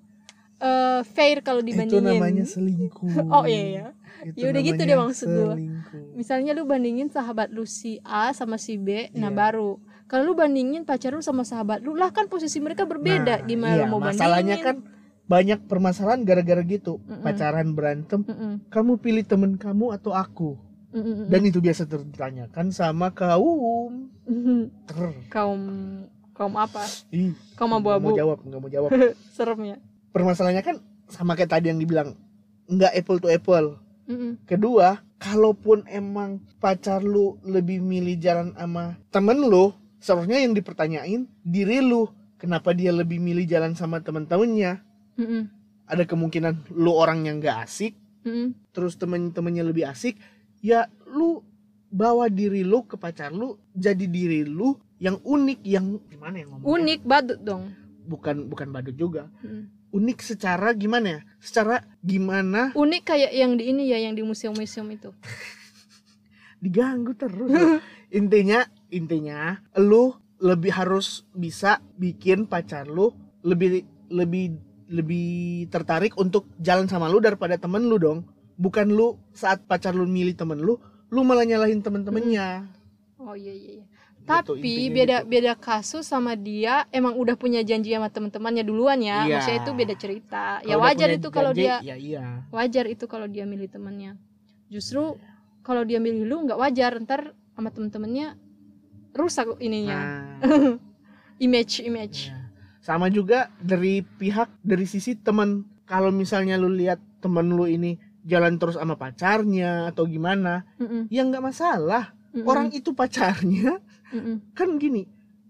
eh, 0.58 1.02
fair 1.06 1.40
kalau 1.40 1.62
dibandingin. 1.62 2.02
itu 2.02 2.10
namanya 2.18 2.44
selingkuh. 2.44 3.08
Oh 3.36 3.46
iya 3.46 3.64
ya 3.70 3.86
Itu 4.20 4.36
Ya 4.36 4.46
udah 4.48 4.62
gitu 4.62 4.82
deh 4.82 4.98
maksud 4.98 5.28
selingkuh. 5.28 6.14
misalnya 6.14 6.52
lu 6.52 6.64
bandingin 6.64 7.08
sahabat 7.08 7.50
lu 7.50 7.64
si 7.64 8.02
A 8.02 8.32
sama 8.32 8.56
si 8.56 8.76
B 8.76 9.10
nah 9.12 9.28
Iya. 9.28 9.38
baru. 9.38 9.72
Kalau 10.06 10.24
lu 10.24 10.34
bandingin 10.34 10.82
pacar 10.82 11.12
lu 11.12 11.20
sama 11.20 11.44
sahabat 11.44 11.80
lu 11.80 11.92
lah 11.92 12.10
kan 12.10 12.26
posisi 12.26 12.58
mereka 12.58 12.84
berbeda 12.84 13.36
Nah, 13.36 13.46
gimana 13.46 13.74
iya, 13.74 13.84
lu 13.84 13.92
mau 13.92 14.00
masalahnya 14.00 14.56
bandingin 14.56 14.64
kan 14.64 14.78
banyak 15.26 15.60
permasalahan 15.62 16.24
gara-gara 16.24 16.64
gitu. 16.64 16.98
Mm-mm. 17.00 17.20
pacaran 17.22 17.68
berantem 17.72 18.22
Mm-mm, 18.22 18.64
kamu 18.68 18.92
pilih 18.98 19.24
temen 19.24 19.52
kamu 19.56 19.92
atau 19.94 20.12
aku? 20.12 20.56
Mm-mm, 20.90 21.28
dan 21.28 21.44
itu 21.44 21.60
biasa 21.60 21.84
ditanyakan 21.84 22.72
sama 22.72 23.12
kaum. 23.12 24.08
Mm-mm. 24.24 24.72
Ter. 24.88 25.12
kaum 25.28 25.62
kaum 26.32 26.56
apa? 26.56 26.80
Ih, 27.10 27.36
kaum 27.54 27.70
nggak 27.70 27.84
mau 27.84 27.92
abu-abu. 28.00 28.16
jawab 28.16 28.38
nggak 28.40 28.60
mau 28.60 28.70
jawab. 28.70 28.90
Serem 29.36 29.60
ya. 29.66 29.78
Permasalahannya 30.10 30.64
kan 30.64 30.78
sama 31.06 31.34
kayak 31.34 31.52
tadi 31.52 31.68
yang 31.68 31.78
dibilang 31.78 32.16
nggak 32.66 32.96
apple 32.96 33.20
to 33.20 33.28
apple 33.28 33.76
Mm-mm. 34.08 34.32
kedua 34.48 35.04
kalaupun 35.20 35.84
emang 35.86 36.40
pacar 36.58 37.04
lu 37.04 37.36
lebih 37.44 37.84
milih 37.84 38.16
jalan 38.18 38.56
sama 38.56 38.96
temen 39.12 39.36
lu 39.38 39.76
seharusnya 40.00 40.40
yang 40.40 40.56
dipertanyain 40.56 41.28
diri 41.44 41.84
lu 41.84 42.08
kenapa 42.40 42.72
dia 42.72 42.96
lebih 42.96 43.20
milih 43.20 43.44
jalan 43.44 43.76
sama 43.76 44.00
temen-temennya 44.00 44.80
Mm-mm. 45.20 45.52
ada 45.86 46.04
kemungkinan 46.08 46.72
lu 46.72 46.96
orang 46.96 47.28
yang 47.28 47.44
gak 47.44 47.68
asik 47.68 47.94
Mm-mm. 48.24 48.56
terus 48.72 48.96
temen-temennya 48.96 49.68
lebih 49.68 49.90
asik 49.90 50.16
ya 50.64 50.88
lu 51.04 51.44
bawa 51.88 52.28
diri 52.28 52.64
lu 52.64 52.84
ke 52.84 52.96
pacar 52.96 53.32
lu 53.32 53.56
jadi 53.72 54.08
diri 54.08 54.44
lu 54.44 54.76
yang 54.98 55.20
unik 55.22 55.60
yang 55.64 56.00
gimana 56.08 56.42
ya 56.42 56.46
ngomongnya 56.48 56.72
unik 56.74 57.00
badut 57.04 57.40
dong 57.44 57.64
bukan 58.08 58.48
bukan 58.48 58.68
badut 58.72 58.96
juga 58.96 59.28
Mm. 59.44 59.77
Unik 59.98 60.20
secara 60.22 60.78
gimana 60.78 61.08
ya? 61.18 61.22
Secara 61.42 61.82
gimana? 62.06 62.70
Unik 62.78 63.04
kayak 63.04 63.32
yang 63.34 63.58
di 63.58 63.74
ini 63.74 63.90
ya 63.90 63.98
yang 63.98 64.14
di 64.14 64.22
museum-museum 64.22 64.86
itu. 64.94 65.10
Diganggu 66.64 67.18
terus. 67.18 67.50
Intinya 68.14 68.62
intinya 68.94 69.58
lu 69.82 70.14
lebih 70.38 70.70
harus 70.70 71.26
bisa 71.34 71.82
bikin 71.98 72.46
pacar 72.46 72.86
lu 72.86 73.10
lebih 73.42 73.82
lebih 74.14 74.62
lebih 74.88 75.68
tertarik 75.74 76.14
untuk 76.16 76.48
jalan 76.62 76.86
sama 76.86 77.10
lu 77.10 77.18
daripada 77.18 77.58
temen 77.58 77.90
lu 77.90 77.98
dong. 77.98 78.20
Bukan 78.58 78.90
lu 78.94 79.18
saat 79.34 79.66
pacar 79.66 79.98
lu 79.98 80.06
milih 80.06 80.38
temen 80.38 80.62
lu 80.62 80.78
lu 81.10 81.22
malah 81.26 81.44
nyalahin 81.44 81.82
temen-temennya. 81.82 82.68
Oh 83.18 83.34
iya 83.34 83.52
iya, 83.52 83.84
Gitu, 84.28 84.60
tapi 84.60 84.60
intinya 84.60 84.92
beda 84.92 85.18
gitu. 85.24 85.30
beda 85.32 85.54
kasus 85.56 86.04
sama 86.04 86.36
dia 86.36 86.84
emang 86.92 87.16
udah 87.16 87.40
punya 87.40 87.64
janji 87.64 87.96
sama 87.96 88.12
teman-temannya 88.12 88.68
duluan 88.68 89.00
ya 89.00 89.24
Iya. 89.24 89.40
maksudnya 89.40 89.60
itu 89.64 89.72
beda 89.72 89.96
cerita. 89.96 90.46
Ya 90.62 90.76
Kalau 90.76 90.84
udah 90.84 90.88
wajar 90.92 91.10
itu 91.16 91.28
kalau 91.32 91.52
dia 91.56 91.76
ya 91.80 91.96
iya. 91.96 92.44
wajar 92.52 92.86
itu 92.86 93.08
kalau 93.08 93.26
dia 93.26 93.48
milih 93.48 93.72
temannya. 93.72 94.20
Justru 94.68 95.16
kalau 95.64 95.88
dia 95.88 96.04
milih 96.04 96.28
lu 96.28 96.44
nggak 96.44 96.60
wajar 96.60 97.00
ntar 97.00 97.32
sama 97.56 97.72
temen-temennya 97.72 98.36
rusak 99.14 99.48
ininya. 99.58 100.00
Nah. 100.44 100.76
Image 101.40 101.80
image. 101.82 102.28
Iya. 102.28 102.44
sama 102.80 103.12
juga 103.12 103.52
dari 103.60 104.00
pihak 104.00 104.48
dari 104.64 104.84
sisi 104.84 105.12
temen 105.14 105.68
kalau 105.84 106.08
misalnya 106.08 106.56
lu 106.56 106.72
lihat 106.72 107.00
temen 107.20 107.52
lu 107.52 107.68
ini 107.68 107.96
jalan 108.24 108.56
terus 108.56 108.76
sama 108.76 108.96
pacarnya 108.96 109.88
atau 109.88 110.04
gimana 110.04 110.64
Mm-mm, 110.80 111.08
ya 111.08 111.24
nggak 111.24 111.44
masalah. 111.44 112.16
Mm-mm, 112.32 112.48
orang 112.48 112.68
itu 112.72 112.92
pacarnya 112.92 113.80
mm-mm, 114.14 114.54
kan 114.56 114.78
gini 114.78 115.08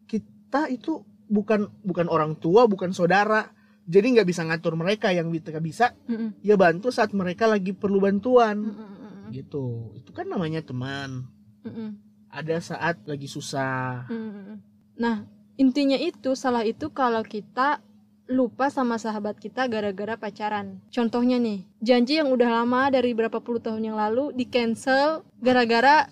kita 0.07 0.71
itu 0.71 1.03
bukan 1.27 1.67
bukan 1.83 2.07
orang 2.07 2.39
tua 2.39 2.65
bukan 2.65 2.95
saudara. 2.95 3.51
Jadi 3.87 4.19
nggak 4.19 4.27
bisa 4.27 4.43
ngatur 4.43 4.75
mereka 4.75 5.15
yang 5.15 5.31
kita 5.31 5.63
bisa 5.63 5.95
mm-mm, 6.07 6.43
ya 6.43 6.59
bantu 6.59 6.91
saat 6.91 7.15
mereka 7.15 7.47
lagi 7.47 7.71
perlu 7.71 8.03
bantuan. 8.03 8.75
Mm-mm, 8.75 9.31
gitu. 9.31 9.95
Itu 9.95 10.11
kan 10.11 10.27
namanya 10.27 10.59
teman. 10.63 11.27
Mm-mm, 11.63 11.95
ada 12.31 12.59
saat 12.59 13.03
lagi 13.07 13.27
susah. 13.27 14.07
Mm-mm. 14.11 14.59
nah 14.97 15.23
intinya 15.55 15.95
itu 15.99 16.33
salah 16.33 16.65
itu 16.65 16.89
kalau 16.89 17.21
kita 17.21 17.79
lupa 18.27 18.67
sama 18.67 18.99
sahabat 18.99 19.39
kita 19.39 19.71
gara-gara 19.71 20.19
pacaran. 20.19 20.83
Contohnya 20.91 21.39
nih 21.39 21.63
janji 21.79 22.19
yang 22.19 22.27
udah 22.27 22.63
lama 22.63 22.91
dari 22.91 23.15
berapa 23.15 23.39
puluh 23.39 23.63
tahun 23.63 23.87
yang 23.87 23.95
lalu 23.95 24.35
di 24.35 24.43
cancel 24.51 25.23
gara-gara 25.39 26.11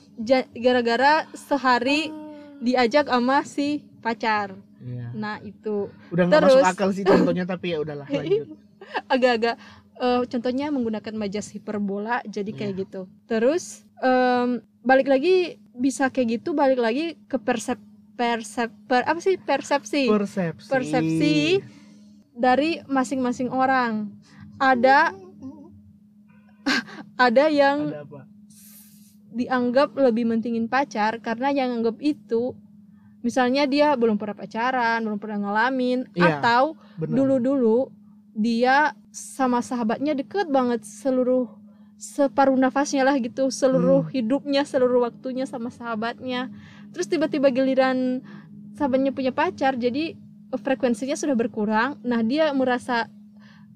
gara-gara 0.55 1.27
sehari 1.35 2.07
diajak 2.59 3.05
sama 3.05 3.43
si 3.43 3.83
pacar. 3.99 4.53
Iya. 4.77 5.09
nah 5.17 5.41
itu. 5.41 5.89
Udah 6.13 6.23
nggak 6.25 6.41
Terus- 6.45 6.61
masuk 6.61 6.69
akal 6.69 6.89
sih 6.91 7.01
contohnya 7.01 7.41
tapi 7.43 7.73
ya 7.73 7.81
udahlah 7.81 8.05
lanjut. 8.13 8.53
Agak-agak 9.07 9.55
eh, 9.97 10.21
contohnya 10.27 10.69
menggunakan 10.69 11.13
majas 11.15 11.49
hiperbola 11.49 12.21
jadi 12.23 12.51
kayak 12.51 12.73
Iya. 12.73 12.81
gitu. 12.85 13.01
Terus 13.25 13.81
em, 13.97 14.61
balik 14.81 15.09
lagi 15.09 15.57
bisa 15.73 16.07
kayak 16.07 16.39
gitu 16.39 16.53
balik 16.53 16.77
lagi 16.77 17.17
ke 17.25 17.35
persep 17.35 17.81
persep 18.13 18.69
per- 18.85 19.03
apa 19.03 19.17
sih? 19.17 19.35
Persepsi. 19.35 20.05
Persepsi. 20.05 20.69
Persepsi 20.69 21.35
dari 22.31 22.77
masing-masing 22.85 23.49
orang. 23.49 24.13
Ada 24.55 25.09
ada 27.17 27.45
yang 27.47 27.89
ada 27.89 28.03
apa 28.03 28.19
dianggap 29.35 29.91
lebih 29.93 30.23
mentingin 30.25 30.65
pacar 30.65 31.19
karena 31.19 31.51
yang 31.51 31.75
anggap 31.75 31.99
itu 31.99 32.55
misalnya 33.19 33.65
dia 33.65 33.91
belum 33.93 34.15
pernah 34.15 34.37
pacaran 34.37 35.03
belum 35.03 35.19
pernah 35.19 35.39
ngalamin 35.43 36.07
Iya. 36.13 36.39
atau 36.39 36.79
dulu-dulu 36.97 37.91
dia 38.31 38.95
sama 39.11 39.59
sahabatnya 39.59 40.13
deket 40.13 40.47
banget 40.47 40.83
seluruh 40.83 41.51
separuh 41.95 42.55
nafasnya 42.55 43.03
lah 43.03 43.15
gitu 43.17 43.47
seluruh 43.49 44.03
Hmm. 44.03 44.11
hidupnya 44.11 44.63
seluruh 44.63 45.03
waktunya 45.03 45.43
sama 45.43 45.67
sahabatnya 45.67 46.51
terus 46.91 47.07
tiba-tiba 47.07 47.49
giliran 47.49 48.19
sahabatnya 48.75 49.11
punya 49.11 49.31
pacar 49.31 49.75
jadi 49.75 50.15
eh, 50.45 50.59
frekuensinya 50.59 51.15
sudah 51.15 51.33
berkurang 51.33 51.99
nah 52.03 52.19
dia 52.19 52.51
merasa 52.51 53.07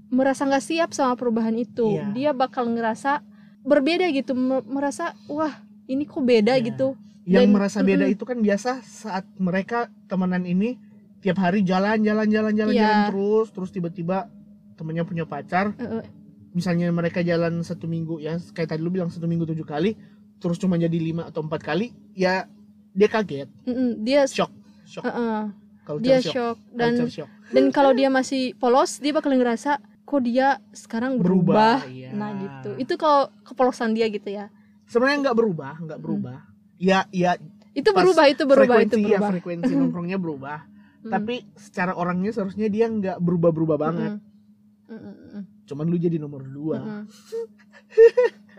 merasa 0.10 0.44
nggak 0.44 0.62
siap 0.62 0.90
sama 0.92 1.16
perubahan 1.16 1.56
itu 1.56 1.96
Iya. 1.96 2.06
dia 2.12 2.32
bakal 2.34 2.68
ngerasa 2.68 3.24
berbeda 3.70 4.10
gitu 4.10 4.34
me- 4.34 4.66
merasa 4.66 5.14
wah 5.28 5.62
ini 5.86 6.04
kok 6.04 6.20
beda 6.20 6.58
Iya. 6.58 6.66
gitu 6.66 6.88
yang 7.30 7.46
Dan- 7.46 7.54
merasa 7.54 7.80
beda 7.80 8.04
Mm-mm. 8.04 8.16
itu 8.18 8.24
kan 8.26 8.38
biasa 8.40 8.82
saat 8.82 9.30
mereka 9.38 9.80
temenan 10.06 10.42
ini 10.44 10.82
tiap 11.20 11.38
hari 11.38 11.62
jalan 11.62 12.02
jalan 12.02 12.26
jalan 12.26 12.54
jalan 12.54 12.74
Iya. 12.74 12.82
jalan 12.82 13.02
terus 13.08 13.48
terus 13.52 13.70
tiba-tiba 13.70 14.26
temennya 14.74 15.04
punya 15.04 15.24
pacar 15.24 15.76
eh, 15.76 16.02
misalnya 16.50 16.90
mereka 16.90 17.22
jalan 17.22 17.62
satu 17.62 17.86
minggu 17.86 18.18
ya 18.18 18.42
kayak 18.50 18.74
tadi 18.74 18.82
lu 18.82 18.90
bilang 18.90 19.08
satu 19.08 19.30
minggu 19.30 19.46
tujuh 19.46 19.64
kali 19.64 19.94
terus 20.40 20.58
cuma 20.58 20.74
jadi 20.74 20.96
lima 20.96 21.28
atau 21.28 21.46
empat 21.46 21.62
kali 21.62 21.94
ya 22.16 22.50
dia 22.90 23.06
kaget 23.08 23.46
mm-mm, 23.64 24.02
dia 24.02 24.26
shock 24.26 24.50
shock 24.84 25.04
eh, 25.04 25.12
eh, 25.12 25.44
culture 25.84 26.02
dia 26.02 26.18
shock, 26.18 26.34
shock 26.34 26.58
dan 26.72 26.92
shock. 27.06 27.30
dan 27.52 27.64
kalau 27.70 27.92
dia 27.92 28.10
masih 28.10 28.56
polos 28.56 28.98
dia 28.98 29.12
bakal 29.12 29.30
ngerasa 29.30 29.78
kok 30.10 30.26
dia 30.26 30.58
sekarang 30.74 31.22
berubah, 31.22 31.86
Berubah, 31.86 31.86
iya. 31.86 32.10
nah 32.10 32.34
gitu. 32.34 32.70
Itu 32.82 32.94
kalau 32.98 33.30
kepolosan 33.46 33.94
dia 33.94 34.10
gitu 34.10 34.26
ya. 34.26 34.50
Sebenarnya 34.90 35.30
nggak 35.30 35.38
berubah 35.38 35.74
nggak 35.78 36.00
berubah. 36.02 36.38
Ya 36.76 37.06
ya 37.14 37.38
itu 37.72 37.90
berubah 37.94 38.26
itu 38.26 38.44
berubah 38.44 38.82
itu 38.82 38.98
ya 38.98 39.22
berubah. 39.22 39.30
frekuensi 39.38 39.72
nongkrongnya 39.72 40.18
berubah. 40.18 40.66
Mm, 41.00 41.12
tapi 41.14 41.36
secara 41.54 41.94
orangnya 41.94 42.34
seharusnya 42.34 42.68
dia 42.68 42.90
nggak 42.90 43.22
berubah-berubah 43.22 43.78
banget. 43.78 44.12
Mm, 44.18 44.90
mm, 44.90 45.00
mm, 45.00 45.16
mm, 45.38 45.44
cuman 45.70 45.86
lu 45.86 45.96
jadi 45.96 46.18
nomor 46.18 46.42
dua. 46.44 46.78
Mm. 46.82 47.04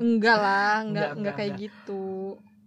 enggak 0.00 0.36
lah 0.36 0.74
enggak 0.80 0.80
Enggak, 0.80 0.88
enggak 0.88 1.12
enggak, 1.20 1.34
kayak 1.36 1.50
enggak. 1.52 1.62
gitu. 1.68 2.04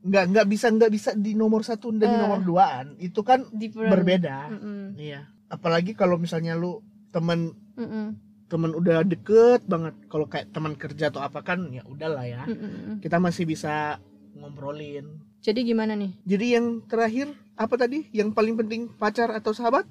Nggak 0.01 0.23
nggak 0.29 0.45
bisa 0.49 0.67
nggak 0.69 0.91
bisa 0.93 1.09
di 1.13 1.31
nomor 1.33 1.61
satu 1.61 1.93
dan 1.93 2.07
di 2.07 2.17
Eh. 2.17 2.21
nomor 2.21 2.39
duaan. 2.41 2.85
Itu 2.97 3.21
kan 3.21 3.45
Different. 3.49 3.89
berbeda. 3.89 4.37
Mm, 4.49 4.61
mm, 4.61 4.85
iya. 4.97 5.21
Apalagi 5.49 5.91
kalau 5.93 6.15
misalnya 6.15 6.53
lu 6.53 6.79
temen 7.11 7.55
mm, 7.77 7.83
mm, 7.83 8.07
temen 8.51 8.71
udah 8.75 9.03
deket 9.07 9.63
banget. 9.67 9.95
Kalau 10.11 10.25
kayak 10.27 10.51
teman 10.51 10.75
kerja 10.75 11.07
atau 11.11 11.23
apa 11.23 11.39
kan 11.43 11.71
ya 11.71 11.83
udahlah 11.87 12.25
ya. 12.27 12.43
Mm, 12.47 12.57
mm, 12.57 12.95
kita 13.03 13.19
masih 13.19 13.47
bisa 13.47 13.99
ngobrolin. 14.35 15.21
Jadi 15.41 15.65
gimana 15.65 15.95
nih? 15.95 16.15
Jadi 16.23 16.45
yang 16.55 16.83
terakhir 16.85 17.31
apa 17.55 17.75
tadi? 17.77 18.07
Yang 18.11 18.35
paling 18.35 18.55
penting 18.57 18.81
pacar 18.95 19.31
atau 19.31 19.51
sahabat? 19.51 19.85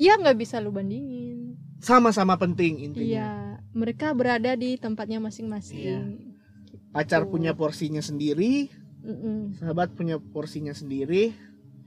Ya 0.00 0.16
nggak 0.16 0.36
bisa 0.40 0.58
lu 0.60 0.72
bandingin. 0.72 1.56
Sama-sama 1.80 2.36
penting 2.36 2.80
intinya. 2.84 3.04
Iya 3.04 3.30
mereka 3.70 4.10
berada 4.12 4.52
di 4.58 4.74
tempatnya 4.76 5.22
masing-masing. 5.22 6.32
Pacar 6.90 7.22
Gitu. 7.22 7.30
punya 7.30 7.54
porsinya 7.54 8.02
sendiri 8.02 8.70
Mm, 9.00 9.16
mm, 9.16 9.40
sahabat 9.56 9.96
punya 9.96 10.20
porsinya 10.20 10.76
sendiri. 10.76 11.32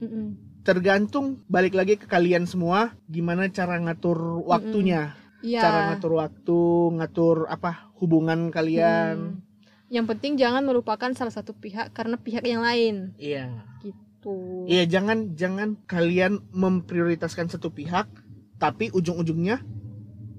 Mm, 0.02 0.08
mm. 0.10 0.28
Tergantung 0.64 1.44
balik 1.46 1.76
lagi 1.76 1.94
ke 1.94 2.08
kalian 2.08 2.48
semua 2.48 2.96
gimana 3.06 3.46
cara 3.48 3.76
ngatur 3.78 4.40
waktunya 4.42 5.12
Iya. 5.38 5.60
cara 5.60 5.78
ngatur 5.92 6.12
waktu 6.16 6.58
ngatur 6.96 7.36
apa 7.46 7.92
hubungan 8.00 8.48
kalian 8.48 9.16
Hmm. 9.36 9.52
Yang 9.92 10.16
penting 10.16 10.32
jangan 10.34 10.64
melupakan 10.64 11.12
salah 11.12 11.30
satu 11.30 11.52
pihak 11.54 11.92
karena 11.92 12.16
pihak 12.16 12.42
yang 12.42 12.64
lain 12.64 13.12
iya 13.14 13.62
gitu. 13.84 14.64
iya 14.64 14.88
jangan 14.88 15.36
jangan 15.36 15.76
kalian 15.84 16.40
memprioritaskan 16.50 17.46
satu 17.46 17.68
pihak 17.70 18.08
tapi 18.56 18.88
ujung-ujungnya 18.90 19.60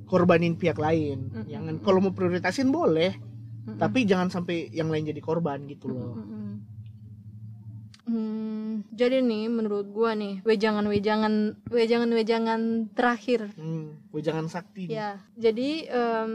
korbanin 0.05 0.57
pihak 0.57 0.75
lain 0.75 1.29
Mm-mm. 1.29 1.45
jangan 1.47 1.75
kalau 1.79 2.01
mau 2.01 2.11
prioritasin 2.11 2.67
boleh 2.67 3.13
Mm-mm. 3.13 3.77
tapi 3.77 4.03
jangan 4.03 4.27
sampai 4.27 4.73
yang 4.73 4.89
lain 4.89 5.05
jadi 5.05 5.21
korban 5.21 5.69
gitu 5.69 5.87
loh 5.87 6.17
Mm-mm. 6.17 6.25
Hmm, 6.25 6.53
jadi 8.93 9.25
nih 9.25 9.49
menurut 9.49 9.89
gua 9.89 10.13
nih 10.13 10.45
wejangan-wejangan 10.45 11.57
wejangan-wejangan 11.73 12.91
terakhir 12.93 13.49
hmm, 13.57 14.05
jangan 14.21 14.45
sakti 14.47 14.87
nih. 14.87 14.95
ya. 14.95 15.11
Jadi 15.35 15.89
em, 15.89 16.31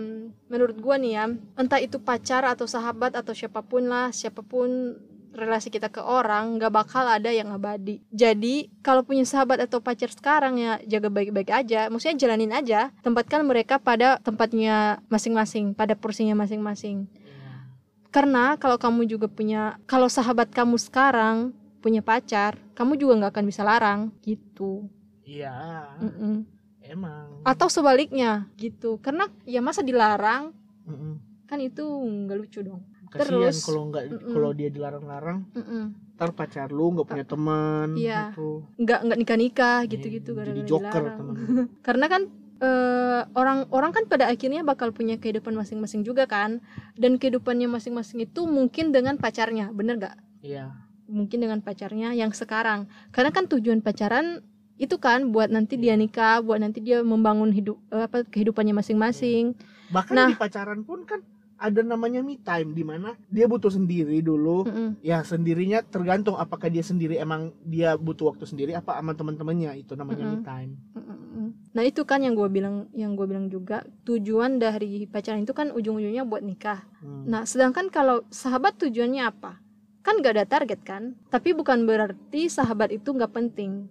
menurut 0.51 0.77
gua 0.79 1.01
nih 1.01 1.13
ya, 1.17 1.25
entah 1.57 1.81
itu 1.81 1.97
pacar 2.03 2.45
atau 2.45 2.69
sahabat 2.69 3.17
atau 3.17 3.33
siapa 3.33 3.65
pun 3.65 3.89
lah, 3.89 4.13
siapa 4.13 4.45
pun 4.45 4.99
relasi 5.31 5.71
kita 5.71 5.95
ke 5.95 6.03
orang 6.03 6.59
nggak 6.59 6.75
bakal 6.75 7.07
ada 7.07 7.31
yang 7.31 7.55
abadi. 7.55 8.03
Jadi 8.11 8.69
kalau 8.83 9.07
punya 9.07 9.23
sahabat 9.23 9.63
atau 9.63 9.79
pacar 9.79 10.11
sekarang 10.11 10.59
ya 10.59 10.83
jaga 10.85 11.09
baik-baik 11.09 11.51
aja. 11.55 11.87
Maksudnya 11.87 12.19
jalanin 12.19 12.51
aja. 12.51 12.91
Tempatkan 13.01 13.47
mereka 13.47 13.79
pada 13.79 14.19
tempatnya 14.21 14.99
masing-masing, 15.07 15.73
pada 15.73 15.95
porsinya 15.95 16.35
masing-masing. 16.35 17.07
Iya. 17.15 17.71
Karena 18.11 18.59
kalau 18.59 18.75
kamu 18.75 19.07
juga 19.07 19.31
punya, 19.31 19.79
kalau 19.87 20.11
sahabat 20.11 20.51
kamu 20.51 20.75
sekarang 20.83 21.55
punya 21.81 22.01
pacar, 22.01 22.61
kamu 22.73 22.95
juga 22.95 23.13
nggak 23.19 23.33
akan 23.35 23.47
bisa 23.47 23.63
larang 23.63 24.01
gitu. 24.21 24.87
iya 25.23 25.89
Mm-mm. 25.97 26.45
emang 26.83 27.41
Atau 27.43 27.67
sebaliknya 27.67 28.49
gitu. 28.55 28.99
Karena 28.99 29.27
ya 29.45 29.61
masa 29.61 29.81
dilarang 29.81 30.53
Mm-mm. 30.85 31.17
kan 31.45 31.59
itu 31.59 31.83
nggak 31.83 32.37
lucu 32.37 32.61
dong. 32.61 32.83
kasihan 33.11 33.51
Terus, 33.51 33.59
kalau 33.65 33.91
nggak 33.91 34.05
kalau 34.25 34.51
dia 34.53 34.69
dilarang-larang 34.69 35.43
Mm-mm. 35.51 35.85
ntar 36.15 36.31
pacar 36.31 36.69
lu 36.69 36.95
nggak 36.95 37.07
punya 37.07 37.25
teman 37.25 37.89
Iya. 37.95 38.31
gitu 38.31 38.63
Nggak 38.77 38.99
nggak 39.03 39.19
nikah 39.19 39.39
nikah 39.39 39.79
gitu-gitu 39.85 40.31
Iya, 40.31 40.37
gara-gara 40.37 40.55
jadi 40.55 40.63
joker 40.69 41.03
teman 41.17 41.35
Karena 41.87 42.07
kan 42.07 42.23
eh, 42.61 43.23
orang-orang 43.33 43.91
kan 43.91 44.05
pada 44.05 44.29
akhirnya 44.29 44.61
bakal 44.61 44.93
punya 44.93 45.17
kehidupan 45.17 45.57
masing-masing 45.57 46.05
juga 46.05 46.29
kan. 46.29 46.61
Dan 46.95 47.17
kehidupannya 47.17 47.67
masing-masing 47.67 48.21
itu 48.23 48.45
mungkin 48.45 48.93
dengan 48.93 49.17
pacarnya, 49.17 49.73
bener 49.73 49.97
nggak? 49.97 50.17
iya 50.41 50.71
mungkin 51.11 51.43
dengan 51.43 51.59
pacarnya 51.61 52.15
yang 52.15 52.31
sekarang 52.31 52.87
karena 53.11 53.35
kan 53.35 53.51
tujuan 53.51 53.83
pacaran 53.83 54.41
itu 54.81 54.97
kan 54.97 55.29
buat 55.29 55.53
nanti 55.53 55.77
dia 55.77 55.93
nikah 55.99 56.41
buat 56.41 56.57
nanti 56.57 56.81
dia 56.81 57.05
membangun 57.05 57.53
hidup 57.53 57.77
eh, 57.93 58.09
apa 58.09 58.25
kehidupannya 58.25 58.73
masing-masing 58.73 59.53
bahkan 59.93 60.15
Nah. 60.17 60.29
di 60.31 60.39
pacaran 60.39 60.87
pun 60.87 61.05
kan 61.05 61.21
ada 61.61 61.85
namanya 61.85 62.25
me 62.25 62.41
time 62.41 62.73
di 62.73 62.81
mana 62.81 63.13
dia 63.29 63.45
butuh 63.45 63.69
sendiri 63.69 64.25
dulu 64.25 64.65
Mm-mm. 64.65 65.05
ya 65.05 65.21
sendirinya 65.21 65.85
tergantung 65.85 66.41
apakah 66.41 66.73
dia 66.73 66.81
sendiri 66.81 67.21
emang 67.21 67.53
dia 67.61 68.01
butuh 68.01 68.33
waktu 68.33 68.49
sendiri 68.49 68.73
apa 68.73 68.97
sama 68.97 69.13
teman-temannya 69.13 69.85
itu 69.85 69.93
namanya 69.93 70.25
me 70.25 70.41
Mm-mm. 70.41 70.49
time 70.49 70.73
Mm-mm. 70.97 71.49
Nah 71.77 71.83
itu 71.87 72.03
kan 72.03 72.25
yang 72.25 72.35
gue 72.35 72.49
bilang, 72.51 72.91
yang 72.97 73.15
gue 73.15 73.27
bilang 73.29 73.47
juga 73.47 73.87
tujuan 74.03 74.59
dari 74.59 75.07
pacaran 75.07 75.45
itu 75.45 75.55
kan 75.55 75.71
ujung-ujungnya 75.71 76.27
buat 76.27 76.43
nikah. 76.43 76.83
Hmm. 76.99 77.27
Nah 77.31 77.47
sedangkan 77.47 77.89
kalau 77.93 78.27
sahabat 78.29 78.77
tujuannya 78.81 79.23
apa? 79.23 79.61
Kan 80.01 80.21
gak 80.21 80.33
ada 80.35 80.45
target 80.45 80.81
kan? 80.81 81.13
Tapi 81.29 81.53
bukan 81.53 81.85
berarti 81.85 82.49
sahabat 82.49 82.89
itu 82.91 83.13
gak 83.13 83.31
penting. 83.31 83.87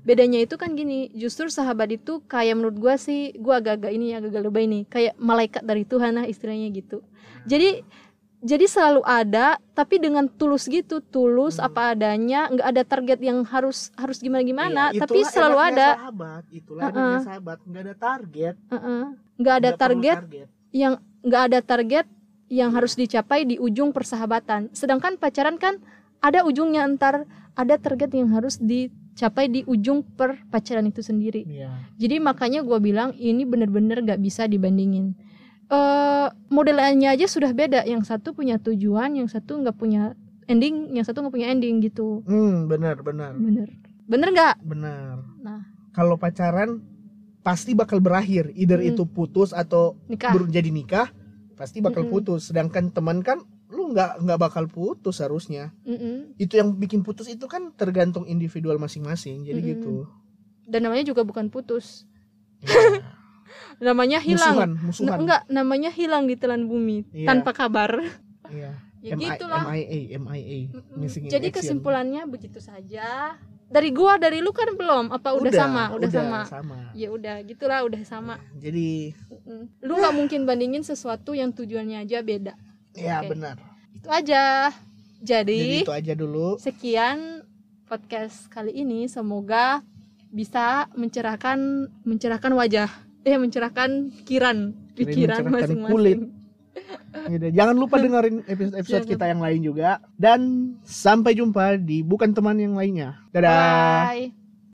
Bedanya 0.00 0.40
itu 0.40 0.56
kan 0.56 0.72
gini, 0.72 1.12
justru 1.12 1.52
sahabat 1.52 1.92
itu 1.92 2.24
kayak 2.24 2.56
menurut 2.56 2.80
gue 2.80 2.94
sih, 2.96 3.36
gue 3.36 3.52
agak-agak 3.52 3.92
ini 3.92 4.16
agak-agak 4.16 4.42
lebay 4.42 4.64
nih, 4.64 4.82
kayak 4.88 5.14
malaikat 5.20 5.60
dari 5.60 5.84
Tuhan 5.84 6.16
lah 6.16 6.24
istilahnya 6.24 6.72
gitu. 6.72 7.04
Jadi 7.44 7.84
jadi 8.40 8.64
selalu 8.64 9.04
ada, 9.04 9.60
tapi 9.76 10.00
dengan 10.00 10.24
tulus 10.24 10.64
gitu, 10.64 11.04
tulus 11.04 11.60
Hmm. 11.60 11.68
apa 11.68 11.92
adanya, 11.92 12.48
nggak 12.48 12.68
ada 12.72 12.82
target 12.82 13.20
yang 13.20 13.44
harus 13.44 13.92
harus 13.92 14.16
gimana 14.16 14.40
gimana, 14.40 14.82
Iya, 14.88 15.04
tapi 15.04 15.20
selalu 15.28 15.58
ada. 15.60 15.88
sahabat 16.00 16.44
itulah 16.48 16.82
Uh-uh. 16.82 16.96
enaknya 16.96 17.20
sahabat 17.20 17.58
nggak 17.60 17.82
ada 17.84 17.94
target 17.94 18.54
Heeh. 18.72 19.02
nggak 19.36 19.54
ada 19.54 19.60
nggak 19.60 19.76
perlu 19.76 19.76
target 19.76 20.18
target. 20.24 20.48
yang 20.72 20.92
nggak 21.20 21.42
ada 21.44 21.58
target 21.60 22.06
yang 22.50 22.74
harus 22.74 22.98
dicapai 22.98 23.46
di 23.46 23.56
ujung 23.62 23.94
persahabatan. 23.94 24.74
Sedangkan 24.74 25.16
pacaran 25.16 25.56
kan 25.56 25.78
ada 26.18 26.42
ujungnya 26.42 26.82
antar 26.82 27.24
ada 27.54 27.78
target 27.78 28.10
yang 28.12 28.34
harus 28.34 28.58
dicapai 28.58 29.46
di 29.46 29.62
ujung 29.70 30.02
per 30.02 30.42
pacaran 30.50 30.90
itu 30.90 31.00
sendiri. 31.00 31.46
Iya. 31.46 31.70
jadi 31.96 32.18
makanya 32.18 32.66
gue 32.66 32.78
bilang 32.82 33.14
ini 33.16 33.46
bener-bener 33.46 34.02
gak 34.02 34.18
bisa 34.20 34.50
dibandingin. 34.50 35.14
Eh 35.70 36.28
modelannya 36.50 37.14
aja 37.14 37.30
sudah 37.30 37.54
beda. 37.54 37.86
Yang 37.86 38.10
satu 38.10 38.34
punya 38.34 38.58
tujuan 38.58 39.14
yang 39.14 39.30
satu 39.30 39.62
nggak 39.62 39.78
punya 39.78 40.18
ending 40.50 40.90
yang 40.90 41.06
satu 41.06 41.22
nggak 41.22 41.34
punya 41.38 41.48
ending 41.54 41.78
gitu. 41.78 42.26
Hmm 42.26 42.66
benar 42.66 42.98
benar. 43.06 43.38
Bener. 43.38 43.70
Bener 44.10 44.28
nggak? 44.34 44.54
Benar. 44.66 45.22
Nah. 45.46 45.62
Kalau 45.94 46.18
pacaran 46.18 46.82
pasti 47.46 47.78
bakal 47.78 48.02
berakhir. 48.02 48.50
Either 48.58 48.82
Hmm. 48.82 48.90
itu 48.90 49.06
putus 49.06 49.54
atau 49.54 49.94
nikah. 50.10 50.34
jadi 50.50 50.74
nikah 50.74 51.06
pasti 51.60 51.78
bakal 51.78 52.02
Mm-mm. 52.02 52.14
putus 52.16 52.48
sedangkan 52.48 52.88
teman 52.88 53.20
kan 53.20 53.44
lu 53.68 53.92
nggak 53.92 54.24
nggak 54.24 54.40
bakal 54.40 54.64
putus 54.64 55.20
harusnya 55.20 55.76
Mm-mm. 55.84 56.32
itu 56.36 56.56
yang 56.56 56.72
bikin 56.74 57.04
putus 57.04 57.28
itu 57.28 57.44
kan 57.44 57.76
tergantung 57.76 58.24
individual 58.24 58.80
masing-masing 58.80 59.44
jadi 59.44 59.60
Mm-mm. 59.60 59.72
gitu 59.76 59.94
dan 60.64 60.88
namanya 60.88 61.04
juga 61.04 61.20
bukan 61.20 61.52
putus 61.52 62.08
Ya. 62.60 62.76
namanya 63.80 64.20
hilang 64.20 64.56
musuhan 64.56 64.70
musuhan 64.80 65.18
enggak, 65.20 65.42
namanya 65.48 65.90
hilang 65.90 66.24
di 66.24 66.36
telan 66.36 66.68
bumi 66.68 67.08
Iya. 67.10 67.26
tanpa 67.28 67.52
kabar. 67.52 68.00
Iya. 68.48 68.72
Ya 69.00 69.16
MI- 69.16 69.32
gitulah. 69.32 69.64
MIA 69.64 70.68
in 70.68 71.08
Jadi 71.24 71.48
kesimpulannya 71.48 72.28
begitu 72.28 72.60
saja. 72.60 73.32
Dari 73.72 73.96
gua, 73.96 74.20
dari 74.20 74.44
lu 74.44 74.52
kan 74.52 74.76
belum? 74.76 75.08
Apa 75.08 75.32
udah, 75.32 75.48
sama? 75.48 75.88
Udah, 75.96 76.10
sama. 76.12 76.40
sama 76.44 76.92
Ya 76.92 77.08
udah, 77.08 77.40
gitulah 77.48 77.80
udah 77.80 78.04
sama. 78.04 78.36
jadi 78.60 79.16
Mm-mm. 79.46 79.68
Lu 79.80 79.92
nggak 79.96 80.14
mungkin 80.14 80.40
bandingin 80.44 80.82
sesuatu 80.82 81.32
yang 81.32 81.50
tujuannya 81.50 82.04
aja 82.04 82.20
beda. 82.20 82.54
ya 82.92 83.22
Oke. 83.22 83.32
benar 83.32 83.56
Itu 83.94 84.08
aja. 84.10 84.74
jadi 85.20 85.44
Jadi, 85.46 85.84
itu 85.84 85.92
aja 85.92 86.12
dulu 86.16 86.56
sekian 86.56 87.44
podcast 87.84 88.48
kali 88.48 88.72
ini. 88.72 89.06
Semoga 89.06 89.84
bisa 90.30 90.86
mencerahkan 90.94 91.90
mencerahkan 92.06 92.52
wajah, 92.54 92.88
eh 93.22 93.36
mencerahkan 93.36 94.14
pikiran, 94.22 94.72
pikiran 94.94 95.42
mencerahkan 95.44 95.44
masing-masing. 95.50 95.90
kulit. 95.92 96.18
Yaudah, 97.26 97.50
jangan 97.50 97.76
lupa 97.76 97.98
dengerin 98.02 98.46
episode-episode 98.46 99.04
Jangan. 99.04 99.12
kita 99.18 99.24
yang 99.26 99.40
lain 99.42 99.60
juga 99.60 99.90
dan 100.16 100.40
sampai 100.86 101.34
jumpa 101.34 101.76
di 101.76 102.00
bukan 102.00 102.30
teman 102.30 102.56
yang 102.56 102.78
lainnya 102.78 103.18
dadah 103.34 104.14
Bye. 104.14 104.39